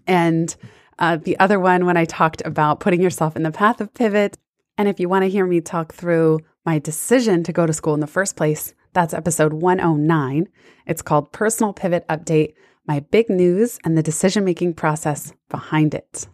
and 0.06 0.56
uh, 1.00 1.18
the 1.18 1.38
other 1.40 1.60
one, 1.60 1.86
when 1.86 1.98
I 1.98 2.06
talked 2.06 2.42
about 2.46 2.80
putting 2.80 3.02
yourself 3.02 3.36
in 3.36 3.44
the 3.44 3.52
path 3.52 3.82
of 3.82 3.94
pivot. 3.94 4.38
And 4.78 4.88
if 4.88 5.00
you 5.00 5.10
want 5.10 5.24
to 5.24 5.30
hear 5.30 5.46
me 5.46 5.62
talk 5.62 5.94
through 5.94 6.40
my 6.66 6.80
decision 6.80 7.44
to 7.44 7.54
go 7.54 7.66
to 7.66 7.74
school 7.74 7.94
in 7.94 8.00
the 8.00 8.08
first 8.08 8.36
place, 8.36 8.74
that's 8.94 9.14
episode 9.14 9.54
109. 9.54 10.48
It's 10.86 11.02
called 11.02 11.32
Personal 11.32 11.74
Pivot 11.74 12.08
Update 12.08 12.54
My 12.86 13.00
Big 13.00 13.30
News 13.30 13.80
and 13.84 13.98
the 13.98 14.04
Decision 14.04 14.44
Making 14.44 14.74
Process 14.74 15.34
Behind 15.50 15.94
It. 15.94 16.28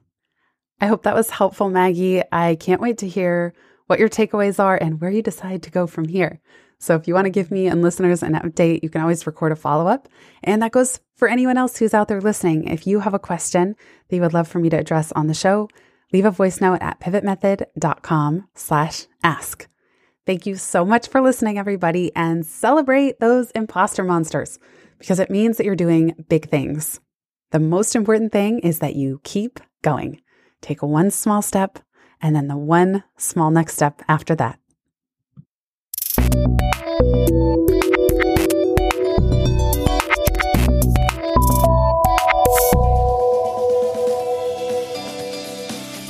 I 0.81 0.87
hope 0.87 1.03
that 1.03 1.15
was 1.15 1.29
helpful, 1.29 1.69
Maggie. 1.69 2.23
I 2.31 2.55
can't 2.55 2.81
wait 2.81 2.97
to 2.99 3.07
hear 3.07 3.53
what 3.87 3.99
your 3.99 4.09
takeaways 4.09 4.59
are 4.59 4.77
and 4.77 5.01
where 5.01 5.11
you 5.11 5.21
decide 5.21 5.63
to 5.63 5.71
go 5.71 5.87
from 5.87 6.07
here. 6.07 6.39
So 6.79 6.95
if 6.95 7.07
you 7.07 7.13
want 7.13 7.25
to 7.25 7.31
give 7.31 7.51
me 7.51 7.67
and 7.67 7.81
listeners 7.81 8.23
an 8.23 8.33
update, 8.33 8.83
you 8.83 8.89
can 8.89 9.01
always 9.01 9.27
record 9.27 9.51
a 9.51 9.55
follow 9.55 9.87
up. 9.87 10.07
And 10.43 10.61
that 10.61 10.71
goes 10.71 10.99
for 11.15 11.27
anyone 11.27 11.57
else 11.57 11.77
who's 11.77 11.93
out 11.93 12.07
there 12.07 12.21
listening. 12.21 12.67
If 12.67 12.87
you 12.87 13.01
have 13.01 13.13
a 13.13 13.19
question 13.19 13.75
that 14.07 14.15
you 14.15 14.21
would 14.21 14.33
love 14.33 14.47
for 14.47 14.59
me 14.59 14.69
to 14.69 14.77
address 14.77 15.11
on 15.11 15.27
the 15.27 15.33
show, 15.33 15.67
leave 16.13 16.25
a 16.25 16.31
voice 16.31 16.61
note 16.61 16.81
at 16.81 17.01
pivotmethod.com 17.01 18.47
slash 18.55 19.07
ask. 19.23 19.67
Thank 20.29 20.45
you 20.45 20.57
so 20.57 20.85
much 20.85 21.07
for 21.07 21.21
listening, 21.21 21.57
everybody, 21.57 22.11
and 22.15 22.45
celebrate 22.45 23.19
those 23.19 23.49
imposter 23.55 24.03
monsters 24.03 24.59
because 24.99 25.17
it 25.17 25.31
means 25.31 25.57
that 25.57 25.65
you're 25.65 25.75
doing 25.75 26.23
big 26.29 26.47
things. 26.47 26.99
The 27.49 27.59
most 27.59 27.95
important 27.95 28.31
thing 28.31 28.59
is 28.59 28.77
that 28.77 28.95
you 28.95 29.21
keep 29.23 29.59
going. 29.81 30.21
Take 30.61 30.83
one 30.83 31.09
small 31.09 31.41
step 31.41 31.79
and 32.21 32.35
then 32.35 32.47
the 32.47 32.57
one 32.57 33.03
small 33.17 33.49
next 33.49 33.73
step 33.73 34.03
after 34.07 34.35
that. 34.35 34.59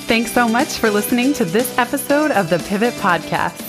Thanks 0.09 0.33
so 0.33 0.49
much 0.49 0.77
for 0.77 0.89
listening 0.89 1.31
to 1.35 1.45
this 1.45 1.77
episode 1.77 2.31
of 2.31 2.49
the 2.49 2.59
Pivot 2.67 2.93
Podcast. 2.95 3.68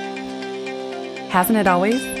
Hasn't 1.31 1.57
it 1.57 1.65
always? 1.65 2.20